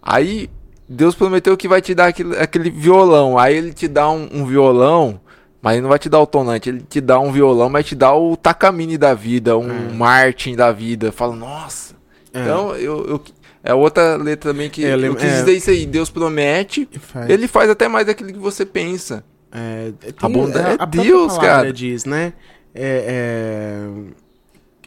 [0.02, 0.48] Aí
[0.88, 3.38] Deus prometeu que vai te dar aquele, aquele violão.
[3.38, 5.20] Aí ele te dá um, um violão,
[5.60, 6.68] mas ele não vai te dar o tonante.
[6.68, 9.92] Ele te dá um violão, mas te dá o Takamine da vida, um É.
[9.92, 11.12] Martin da vida.
[11.12, 11.94] Fala, nossa.
[12.32, 12.40] É.
[12.42, 13.20] Então, eu, eu-
[13.62, 15.40] é outra letra também que É, eu eu, quis é.
[15.40, 15.84] dizer isso aí.
[15.84, 17.28] Deus promete, faz.
[17.28, 19.24] ele faz até mais daquilo que você pensa.
[19.50, 21.72] É, tem- A bondade é própria Deus, palavra cara.
[21.72, 22.32] diz, né?
[22.80, 24.12] É,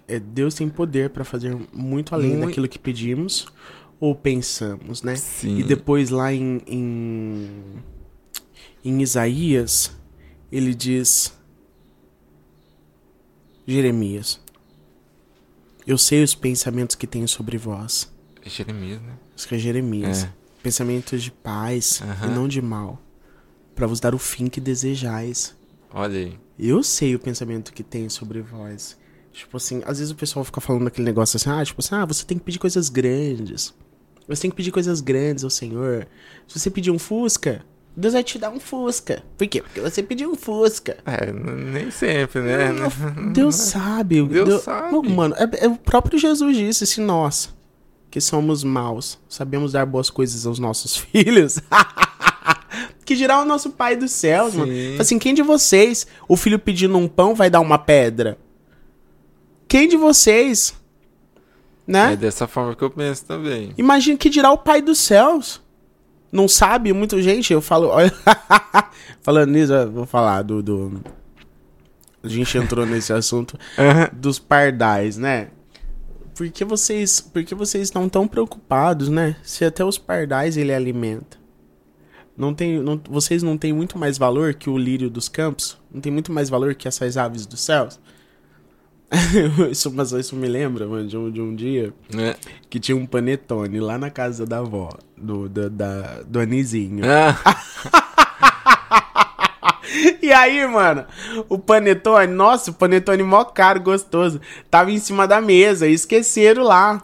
[0.08, 2.48] é- é Deus tem poder pra fazer muito além Muito.
[2.48, 3.46] daquilo que pedimos
[4.00, 5.16] ou pensamos, né?
[5.16, 5.58] Sim.
[5.58, 7.50] E depois lá em, em,
[8.84, 9.92] em Isaías,
[10.52, 11.34] ele diz:
[13.68, 14.40] Jeremias,
[15.86, 18.12] eu sei os pensamentos que tenho sobre vós.
[18.44, 19.14] É Jeremias, né?
[19.36, 20.24] Isso que é Jeremias.
[20.24, 20.34] É.
[20.64, 23.02] Pensamentos de paz e não de mal,
[23.76, 25.56] para vos dar o fim que desejais.
[25.94, 26.40] Olha aí.
[26.62, 28.96] Eu sei o pensamento que tem sobre vós.
[29.34, 32.06] Tipo assim, às vezes o pessoal fica falando aquele negócio assim, ah, tipo assim, ah,
[32.06, 33.74] você tem que pedir coisas grandes.
[34.28, 36.08] Você tem que pedir coisas grandes ao Senhor.
[36.48, 37.66] Se você pedir um Fusca,
[37.98, 39.24] Deus vai te dar um Fusca.
[39.38, 39.64] Por quê?
[39.64, 40.98] Porque você pediu um Fusca.
[41.04, 42.70] É, nem sempre, né?
[43.34, 44.24] Deus sabe.
[44.28, 44.92] Deus sabe.
[44.92, 47.54] Não, mano, é, é o próprio Jesus disse, se nós,
[48.12, 51.60] que somos maus, sabemos dar boas coisas aos nossos filhos,
[53.12, 54.72] que dirá o nosso Pai dos céus, mano.
[54.72, 58.38] Fala Assim, quem de vocês, o filho pedindo um pão, vai dar uma pedra?
[59.68, 60.74] Quem de vocês,
[61.86, 62.14] né?
[62.14, 63.74] É dessa forma que eu penso também.
[63.78, 65.62] Imagina que dirá o Pai dos céus.
[66.32, 66.94] Não sabe?
[66.94, 67.90] Muita gente, eu falo.
[67.92, 68.14] Olha,
[69.22, 71.02] falando nisso, eu vou falar do, do.
[72.24, 73.60] A gente entrou nesse assunto
[74.14, 75.50] dos pardais, né?
[76.34, 79.36] Por que vocês, por que vocês estão tão preocupados, né?
[79.44, 81.41] Se até os pardais ele alimenta.
[82.36, 85.78] Não tem, não, vocês não têm muito mais valor que o lírio dos campos?
[85.94, 88.00] Não tem muito mais valor que essas aves dos céus?
[89.70, 92.34] isso, mas isso me lembra, mano, de um, de um dia Né?
[92.70, 97.04] que tinha um panetone lá na casa da avó, do, do, da, do Anizinho.
[97.06, 97.38] Ah,
[100.22, 101.06] E aí, mano,
[101.50, 106.64] o panetone, nossa, o panetone mó caro, gostoso, tava em cima da mesa e esqueceram
[106.64, 107.02] lá.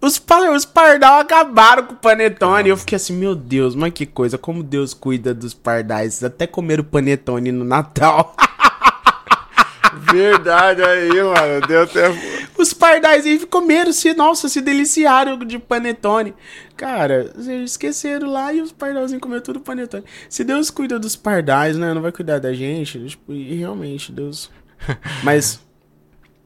[0.00, 0.22] Os,
[0.54, 2.68] os pardal acabaram com o panetone.
[2.68, 6.22] Eu fiquei assim, meu Deus, mas que coisa, como Deus cuida dos pardais.
[6.22, 8.34] Até comer o panetone no Natal.
[10.12, 11.66] verdade aí, mano.
[11.66, 12.08] Deu até.
[12.56, 16.34] Os pardais aí comeram, se, nossa, se deliciaram de panetone.
[16.76, 20.04] Cara, eles esqueceram lá e os pardalzinhos comeram tudo panetone.
[20.28, 21.92] Se Deus cuida dos pardais, né?
[21.92, 23.04] Não vai cuidar da gente.
[23.06, 24.50] Tipo, e realmente, Deus.
[25.22, 25.60] Mas,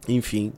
[0.08, 0.52] enfim.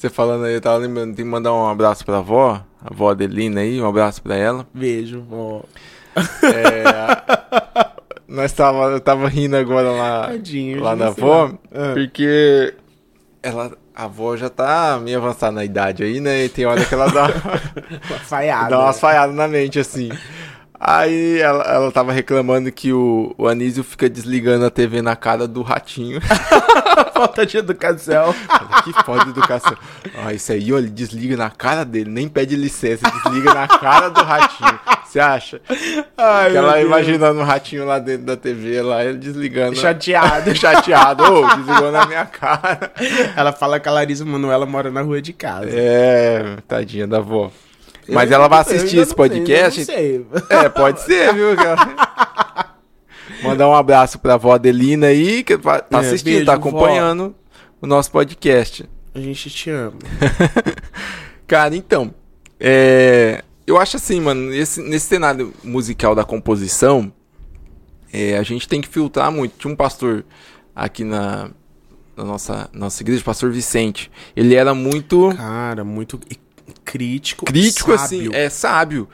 [0.00, 3.10] Você falando aí, eu tava lembrando, tem que mandar um abraço pra avó, a avó
[3.10, 4.66] Adelina aí, um abraço pra ela.
[4.72, 5.60] Beijo, vó.
[6.42, 7.90] É, a-
[8.26, 11.52] nós tava, eu tava rindo agora lá, Tadinho, lá na avó, lá.
[11.74, 11.92] Ah.
[11.92, 12.72] porque
[13.42, 16.46] ela, a avó já tá meio avançada na idade aí, né?
[16.46, 17.28] E tem hora que ela dá,
[18.24, 18.70] Falhada.
[18.70, 20.08] dá umas falhadas na mente, assim.
[20.82, 25.46] Aí ela, ela tava reclamando que o, o Anísio fica desligando a TV na cara
[25.46, 26.18] do ratinho.
[27.20, 28.34] falta de educação.
[28.48, 29.76] Olha, que foda de educação.
[30.16, 34.22] Ah, isso aí, ele desliga na cara dele, nem pede licença, desliga na cara do
[34.22, 34.80] ratinho.
[35.04, 35.60] Você acha?
[36.16, 39.76] Ai, ela imaginando o ratinho lá dentro da TV, lá, ele desligando.
[39.76, 40.54] Chateado.
[40.56, 41.24] Chateado.
[41.24, 42.92] Ô, desligou na minha cara.
[43.36, 45.68] Ela fala que a Larissa Manoela mora na rua de casa.
[45.70, 47.50] É, tadinha da avó.
[48.08, 49.80] Mas Eu ela vai assistir esse não sei, podcast?
[49.80, 50.58] eu não sei.
[50.58, 51.50] É, pode ser, viu?
[53.42, 56.58] Mandar um abraço pra avó Adelina aí, que tá É, assistindo, beijo, tá vó.
[56.68, 57.34] acompanhando
[57.80, 58.88] o nosso podcast.
[59.14, 59.94] A gente te ama.
[61.46, 62.14] Cara, então,
[62.58, 67.12] é, eu acho assim, mano, esse- nesse cenário musical da composição,
[68.12, 69.54] é, a gente tem que filtrar muito.
[69.58, 70.24] Tinha um pastor
[70.74, 71.50] aqui na,
[72.16, 74.10] na nossa, nossa igreja, o pastor Vicente.
[74.36, 76.20] Ele era muito Cara, muito
[76.84, 77.44] crítico.
[77.46, 78.30] crítico, sábio.
[78.30, 79.08] assim, é sábio.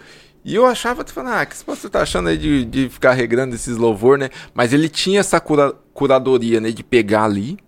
[0.47, 3.13] E eu achava, tu falando, ah, o que pastor tá achando aí de, de ficar
[3.15, 4.31] regrando esses louvor, né?
[4.55, 7.59] Mas ele tinha essa cura- curadoria, né, de pegar ali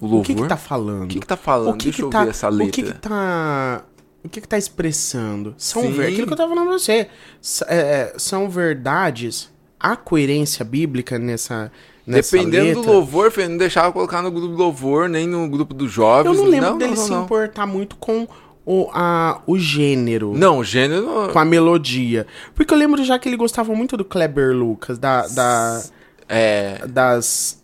[0.00, 0.20] o louvor.
[0.20, 1.04] O que que tá falando?
[1.04, 1.74] O que que tá falando?
[1.74, 2.68] O que Deixa que eu tá, ver essa letra.
[2.68, 3.82] O que que tá...
[4.24, 5.54] O que que tá expressando?
[5.58, 5.92] São Sim.
[5.92, 6.06] ver...
[6.12, 7.08] Aquilo que eu tava falando pra você.
[7.42, 9.50] S- é, são verdades...
[9.80, 11.70] Há coerência bíblica nessa,
[12.04, 12.82] nessa Dependendo letra?
[12.82, 16.36] do louvor, Fê, não deixava colocar no grupo do louvor, nem no grupo dos jovens.
[16.36, 17.22] Eu não lembro não, dele não, se não.
[17.22, 18.26] importar muito com
[18.70, 20.34] o, a, o gênero.
[20.36, 21.30] Não, gênero.
[21.32, 22.26] Com a melodia.
[22.54, 25.82] Porque eu lembro já que ele gostava muito do Kleber Lucas, da, da,
[26.28, 26.86] É.
[26.86, 27.62] das...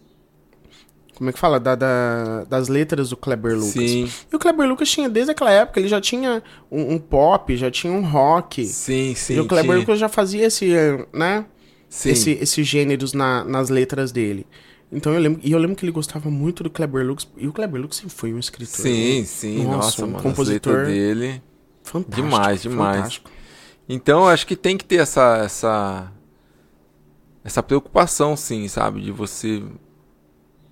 [1.17, 1.61] Como é que fala?
[1.61, 3.73] Da, da- das letras do Kleber Lucas.
[3.73, 7.55] Sim, E o Kleber Lucas tinha, desde aquela época, ele já tinha um, um pop,
[7.57, 8.65] já tinha um rock.
[8.67, 9.35] sim, sim.
[9.35, 9.79] e o Kleber tinha.
[9.81, 10.67] Lucas já fazia esse,
[11.13, 11.45] né?
[11.89, 12.11] Sim.
[12.11, 14.45] Esse, esses gêneros na- nas letras dele.
[14.95, 17.29] Então eu lembro, e eu lembro que ele gostava muito do Kleber Lucas.
[17.37, 18.75] E o Kleber Lucas sempre foi um escritor.
[18.75, 19.27] Sim, né?
[19.27, 19.65] sim.
[19.65, 20.23] Nossa, Nossa, um mano.
[20.23, 21.43] compositor dele.
[21.83, 22.23] Fantástico.
[22.23, 22.97] Demais, demais.
[22.97, 23.31] fantástico.
[23.89, 26.13] Então, eu acho que tem que ter essa, essa,
[27.43, 29.03] essa preocupação, sim, sabe?
[29.03, 29.63] De você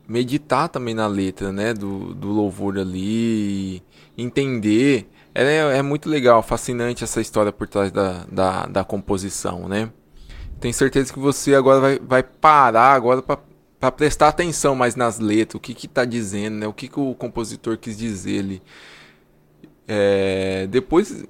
[0.09, 1.75] meditar também na letra, né?
[1.75, 3.83] Do, do louvor ali,
[4.17, 5.09] entender.
[5.35, 9.91] É, é muito legal, fascinante essa história por trás da, da, da composição, né?
[10.61, 13.39] Tenho certeza que você agora vai, vai parar agora para
[13.91, 16.67] prestar atenção mais nas letras, o que que tá dizendo, né?
[16.67, 18.63] O que que o compositor quis dizer ali.
[19.89, 21.25] É, depois,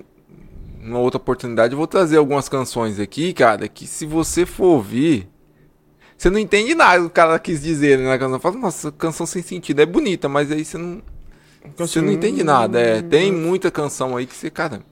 [0.80, 5.28] numa outra oportunidade, eu vou trazer algumas canções aqui, cara, que se você for ouvir,
[6.16, 8.38] você não entende nada do que o cara quis dizer né, na canção.
[8.38, 11.02] Fala, nossa, canção sem sentido, é bonita, mas aí você não,
[11.76, 12.78] você não entende nada.
[12.80, 14.82] É, tem muita canção aí que você, cara,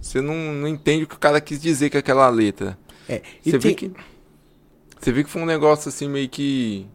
[0.00, 2.78] você não, não entende o que o cara quis dizer com aquela letra.
[3.08, 3.92] É, e Você tem- vê que.
[5.02, 6.86] Você vê que foi um negócio assim meio que.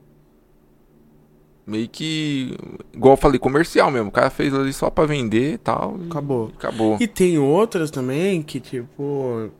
[1.66, 2.55] Meio que.
[2.93, 4.08] Igual eu falei, comercial mesmo.
[4.08, 5.99] O cara fez ali só pra vender e tal.
[6.01, 6.51] e Acabou.
[6.58, 6.97] Acabou.
[7.01, 9.51] E tem outras também que, tipo.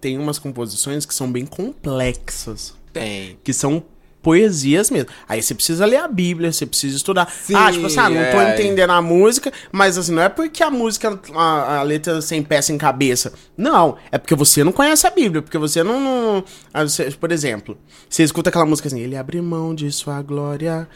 [0.00, 2.74] Tem umas composições que são bem complexas.
[2.90, 3.38] Tem.
[3.44, 3.84] Que são
[4.26, 5.08] poesias mesmo.
[5.28, 7.30] Aí você precisa ler a Bíblia, você precisa estudar.
[7.30, 8.52] Sim, ah, tipo assim, ah, não tô é.
[8.54, 12.60] entendendo a música, mas assim, não é porque a música, a, a letra sem pé,
[12.60, 13.32] sem cabeça.
[13.56, 16.00] Não, é porque você não conhece a Bíblia, porque você não.
[16.00, 17.78] não ah, você- por exemplo,
[18.10, 20.88] você escuta aquela música assim, ele abre mão de sua glória.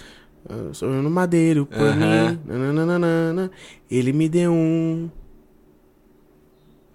[0.48, 2.30] ah, Sou eu no madeiro por Aham.
[2.32, 2.40] mim.
[2.58, 3.48] nananana,
[3.88, 5.08] ele me deu um.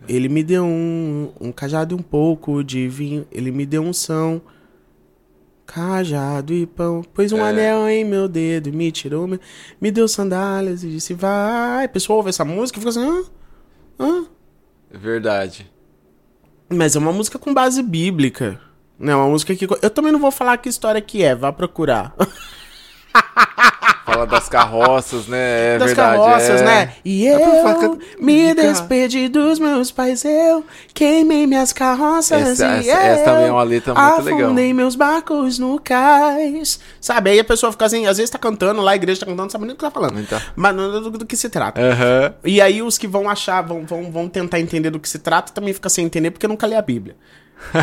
[0.05, 3.25] Ele me deu um, um cajado e um pouco de vinho.
[3.31, 4.41] Ele me deu um são.
[5.65, 7.01] Cajado e pão.
[7.13, 7.49] Pôs um É.
[7.49, 9.27] anel em meu dedo e me tirou.
[9.27, 9.39] Me,
[9.81, 11.85] me deu sandálias e disse: Vai.
[11.85, 13.23] A pessoa ouve essa música e fica assim: Hã?
[13.99, 14.25] Hã?
[14.91, 15.71] É verdade.
[16.69, 18.59] Mas é uma música com base bíblica.
[18.97, 19.65] Não, é uma música que.
[19.65, 22.13] Eu também não vou falar que história que é, vá procurar.
[24.05, 25.75] Fala das carroças, né?
[25.75, 26.17] É das verdade.
[26.19, 26.63] carroças, é.
[26.63, 26.93] né?
[27.03, 33.23] E eu me despedi dos meus pais, eu queimei minhas carroças Essa- e essa- essa
[33.23, 34.45] também é uma letra muito legal.
[34.45, 36.79] afundei meus barcos no cais.
[37.01, 39.41] Sabe, aí a pessoa fica assim, às vezes tá cantando, lá a igreja tá cantando,
[39.43, 40.19] não sabe nem o que tá falando.
[40.19, 40.39] Então.
[40.55, 41.81] Mas não do, do que se trata.
[41.81, 42.33] Aham.
[42.43, 45.51] E aí os que vão achar, vão, vão, vão tentar entender do que se trata,
[45.51, 47.15] também fica sem entender porque nunca lê a Bíblia.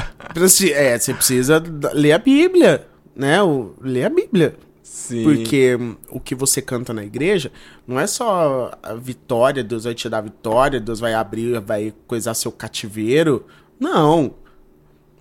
[0.75, 1.62] É, você precisa
[1.93, 3.43] ler a Bíblia, né?
[3.43, 4.55] O, ler a Bíblia.
[4.83, 5.22] Sim.
[5.22, 5.78] Porque
[6.11, 7.53] o que você canta na igreja
[7.87, 12.35] não é só a vitória, Deus vai te dar vitória, Deus vai abrir, vai coisar
[12.35, 13.47] seu cativeiro.
[13.78, 14.35] Não.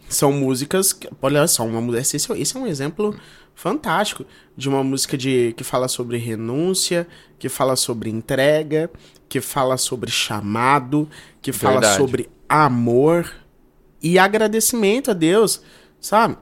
[0.10, 0.92] São músicas.
[0.94, 3.16] Que, olha só, uma, esse, esse é- esse é um exemplo
[3.54, 4.26] fantástico
[4.58, 7.08] de uma música de, que fala sobre renúncia,
[7.38, 8.90] que fala sobre entrega,
[9.30, 11.08] que fala sobre chamado,
[11.42, 11.98] que fala Verdade.
[11.98, 13.32] sobre amor
[14.02, 15.62] e agradecimento a Deus,
[16.00, 16.38] sabe?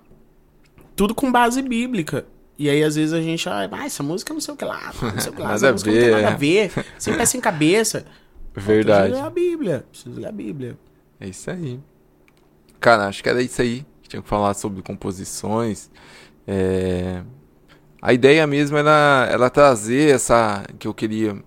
[0.96, 2.26] tudo com base bíblica.
[2.60, 5.18] E aí, às vezes, a gente, ah, essa música não sei o que lá, não
[5.18, 6.36] sei o que lá, essa música não tem ver, nada a é.
[6.36, 6.72] ver.
[6.98, 8.06] Sem pé sem cabeça.
[8.54, 9.12] Verdade.
[9.12, 9.86] Preciso ler a Bíblia.
[9.90, 10.78] Preciso ler a Bíblia.
[11.22, 11.80] É isso aí.
[12.78, 13.86] Cara, acho que era isso aí.
[14.02, 15.90] que Tinha que falar sobre composições.
[16.46, 17.22] É,
[18.02, 20.66] A ideia mesmo era, era trazer essa.
[20.78, 21.42] que eu queria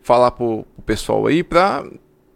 [0.00, 1.84] falar pro, pro pessoal aí pra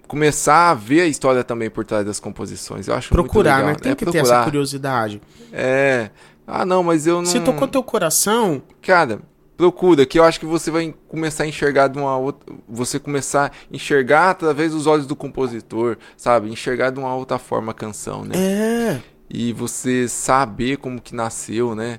[0.09, 2.88] começar a ver a história também por trás das composições.
[2.88, 3.74] Eu acho Procurar, né?
[3.74, 4.36] Tem é, que ter procurar.
[4.36, 5.20] essa curiosidade.
[5.53, 6.11] É.
[6.47, 7.26] Ah, não, mas eu não.
[7.26, 9.20] Se tocou teu coração, Cara,
[9.57, 12.55] procura, que eu acho que você vai começar a enxergar de uma outra.
[12.68, 16.51] Você começar a enxergar através dos olhos do compositor, sabe?
[16.51, 18.34] Enxergar de uma outra forma a canção, né?
[18.36, 19.03] é.
[19.28, 21.99] E você saber como que nasceu, né?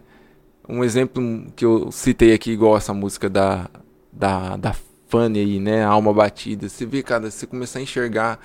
[0.67, 3.69] Um exemplo que eu citei aqui, igual essa música da,
[4.13, 4.75] da, da
[5.09, 5.83] Fanny aí, né?
[5.83, 6.69] Alma Batida.
[6.69, 8.39] Você vê, cara, você começar a enxergar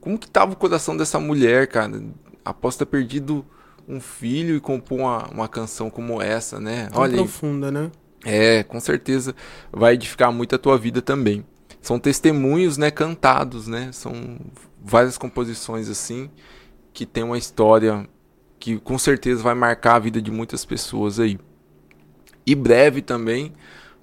[0.00, 2.02] como que tava o coração dessa mulher, cara.
[2.42, 3.44] Após ter perdido
[3.90, 6.88] um filho e compor uma, uma canção como essa, né?
[6.92, 7.90] Tão Olha profunda, né?
[8.24, 9.34] é, com certeza
[9.72, 11.44] vai edificar muito a tua vida também.
[11.80, 13.90] São testemunhos, né, cantados, né?
[13.92, 14.38] São
[14.82, 16.30] várias composições assim
[16.92, 18.08] que tem uma história
[18.58, 21.38] que com certeza vai marcar a vida de muitas pessoas aí.
[22.46, 23.52] E breve também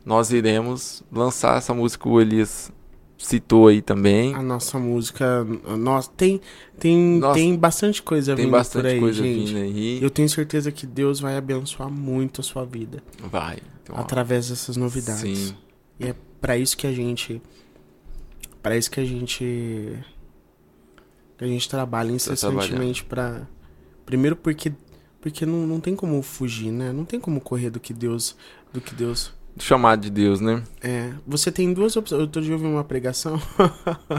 [0.03, 2.71] nós iremos lançar essa música o Elias
[3.17, 4.33] citou aí também.
[4.33, 5.43] A nossa música.
[5.77, 6.39] Nossa, tem,
[6.79, 9.53] tem, Nossa, tem bastante coisa Tem vindo por bastante aí, coisa gente.
[9.53, 10.01] vindo aí.
[10.01, 13.57] Eu tenho certeza que Deus vai abençoar muito a sua vida Vai.
[13.83, 15.39] Então, através dessas novidades.
[15.39, 15.55] Sim.
[15.99, 17.41] E é pra isso que a gente.
[18.61, 19.43] Pra isso que a gente.
[21.37, 23.47] Que a gente trabalha incessantemente pra.
[24.05, 24.71] Primeiro porque.
[25.19, 26.91] Porque não, não tem como fugir, né?
[26.93, 28.35] Não tem como correr do que Deus.
[28.71, 29.33] Do que Deus.
[29.59, 30.63] Chamado de Deus, né?
[30.81, 31.11] É.
[31.25, 32.21] Você tem duas opções.
[32.21, 33.41] Outro dia eu ouvi uma pregação.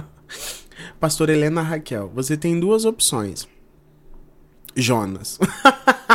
[0.99, 2.11] Pastor Helena Raquel.
[2.14, 3.49] Você tem duas opções.
[4.74, 5.39] Jonas.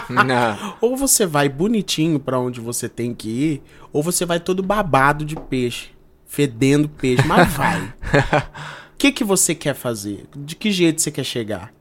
[0.09, 0.76] Não.
[0.82, 5.26] Ou você vai bonitinho pra onde você tem que ir, ou você vai todo babado
[5.26, 5.89] de peixe,
[6.26, 7.82] fedendo peixe, mas vai.
[7.84, 10.26] O que que você quer fazer?
[10.36, 11.74] De que jeito você quer chegar?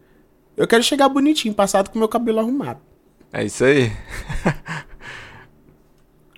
[0.57, 2.81] Eu quero chegar bonitinho, passado com meu cabelo arrumado.
[3.33, 3.91] É isso aí.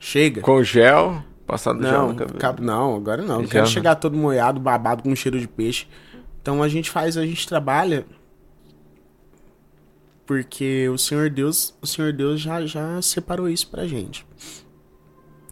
[0.07, 0.43] Chega.
[0.43, 2.39] Com gel, passado gel Não, no cabelo.
[2.39, 3.41] cab- não, agora não.
[3.45, 3.71] Já quero não.
[3.71, 5.87] chegar todo molhado, babado, com cheiro de peixe.
[6.43, 8.05] Então a gente faz, a gente trabalha
[10.27, 14.27] porque o Senhor Deus, o Senhor Deus já já separou isso pra gente.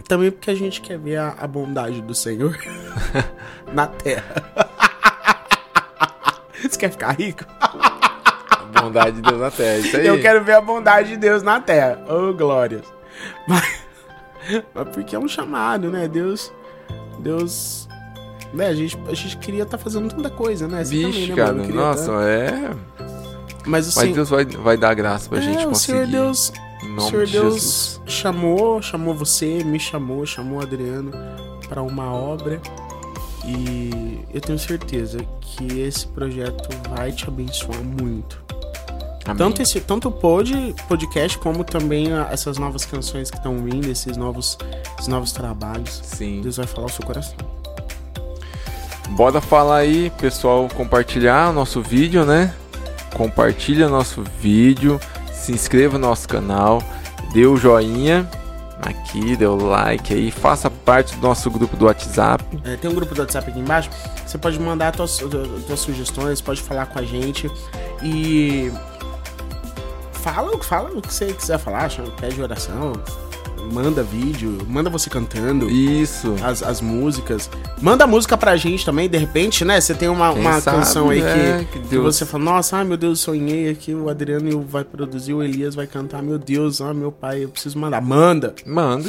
[0.07, 2.59] Também porque a gente quer ver a, a bondade do Senhor
[3.73, 4.35] na terra.
[6.61, 7.45] Você quer ficar rico?
[8.81, 9.79] Bondade de Deus na terra.
[9.79, 10.07] Isso aí.
[10.07, 12.05] Eu quero ver a bondade de Deus na terra.
[12.09, 12.85] Oh, glórias.
[13.49, 13.82] Mas,
[14.75, 16.09] mas porque é um chamado, né?
[16.09, 16.53] Deus.
[17.21, 17.89] Deus.
[18.53, 20.85] Né, a gente, a gente queria estar fazendo tanta coisa, né?
[20.85, 21.53] Você também, Vixe, né, cara.
[21.55, 21.75] mano?
[21.75, 22.71] Nossa, tá- é.
[23.65, 24.13] Mas Mas assim.
[24.13, 25.93] Deus vai, vai dar graça pra é, gente o conseguir.
[25.99, 26.53] Senhor Deus.
[26.97, 28.01] O Senhor de Deus Jesus.
[28.07, 31.13] chamou, chamou você, me chamou, chamou o Adriano
[31.69, 32.61] para uma obra.
[33.47, 38.43] E eu tenho certeza que esse projeto vai te abençoar muito.
[39.25, 39.37] Amém.
[39.37, 43.89] Tanto, esse, tanto o pod, podcast como também a- essas novas canções que estão vindo,
[43.89, 44.59] esses novos,
[44.97, 46.01] esses novos trabalhos.
[46.05, 46.41] Sim.
[46.43, 47.37] Deus vai falar o seu coração.
[49.11, 52.55] Bora falar aí, pessoal, compartilhar o nosso vídeo, né?
[53.15, 54.99] Compartilha nosso vídeo,
[55.33, 56.83] se inscreva no nosso canal,
[57.33, 58.29] dê o joinha
[58.81, 62.43] aqui, dê o like aí, faça parte do nosso grupo do WhatsApp.
[62.65, 63.91] É, tem um grupo do WhatsApp aqui embaixo.
[64.27, 65.21] Você pode mandar tuas
[65.77, 67.51] sugestões, pode falar com a gente.
[68.03, 68.73] E.
[70.23, 72.93] Fala, fala o que você quiser falar, pede oração,
[73.73, 75.69] manda vídeo, manda você cantando.
[75.69, 76.35] Isso.
[76.45, 77.51] As, as músicas.
[77.81, 79.81] Manda música pra gente também, de repente, né?
[79.81, 82.45] Você tem uma, Quem uma sabe, canção aí né, que, que que Deus- você fala,
[82.45, 86.39] nossa, ai meu Deus, sonhei aqui, o Adriano vai produzir, o Elias vai cantar, meu
[86.39, 88.01] Deus, ah, meu pai, eu preciso mandar.
[88.01, 88.55] Manda!
[88.65, 89.09] Manda.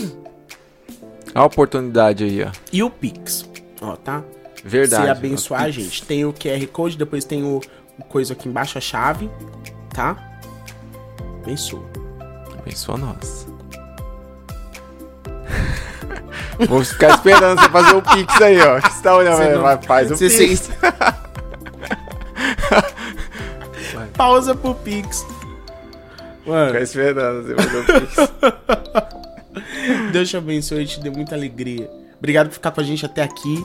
[1.35, 2.51] A oportunidade aí, ó.
[2.71, 3.47] E o Pix,
[3.81, 4.23] ó, tá?
[4.63, 5.03] Verdade.
[5.03, 6.03] Se abençoar a gente.
[6.03, 7.59] Tem o QR Code, depois tem o,
[7.99, 9.29] o coisa aqui embaixo, a chave,
[9.93, 10.31] tá?
[11.43, 11.83] Abençoa.
[12.59, 13.47] Abençoa nós.
[16.69, 18.79] Vamos ficar esperando você fazer o Pix aí, ó.
[18.79, 20.69] Você tá olhando, Você vai, não- faz o Você- Pix.
[20.79, 20.93] você-
[24.15, 25.25] Pausa pro Pix.
[26.45, 28.15] Mano, Ficar esperando você fazer o Pix.
[30.11, 31.89] Deus te abençoe e te dê muita alegria.
[32.17, 33.63] Obrigado por ficar com a gente até aqui.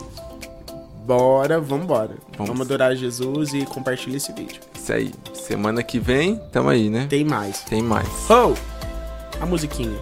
[1.05, 2.15] Bora, vambora.
[2.33, 2.47] Vamos.
[2.49, 4.61] Vamos adorar Jesus e compartilhar esse vídeo.
[4.89, 5.13] Isso aí.
[5.35, 7.05] Semana que vem, tamo aí, né?
[7.07, 7.59] Tem mais.
[7.59, 8.07] Tem mais.
[8.27, 8.55] Oh!
[9.39, 9.99] A musiquinha.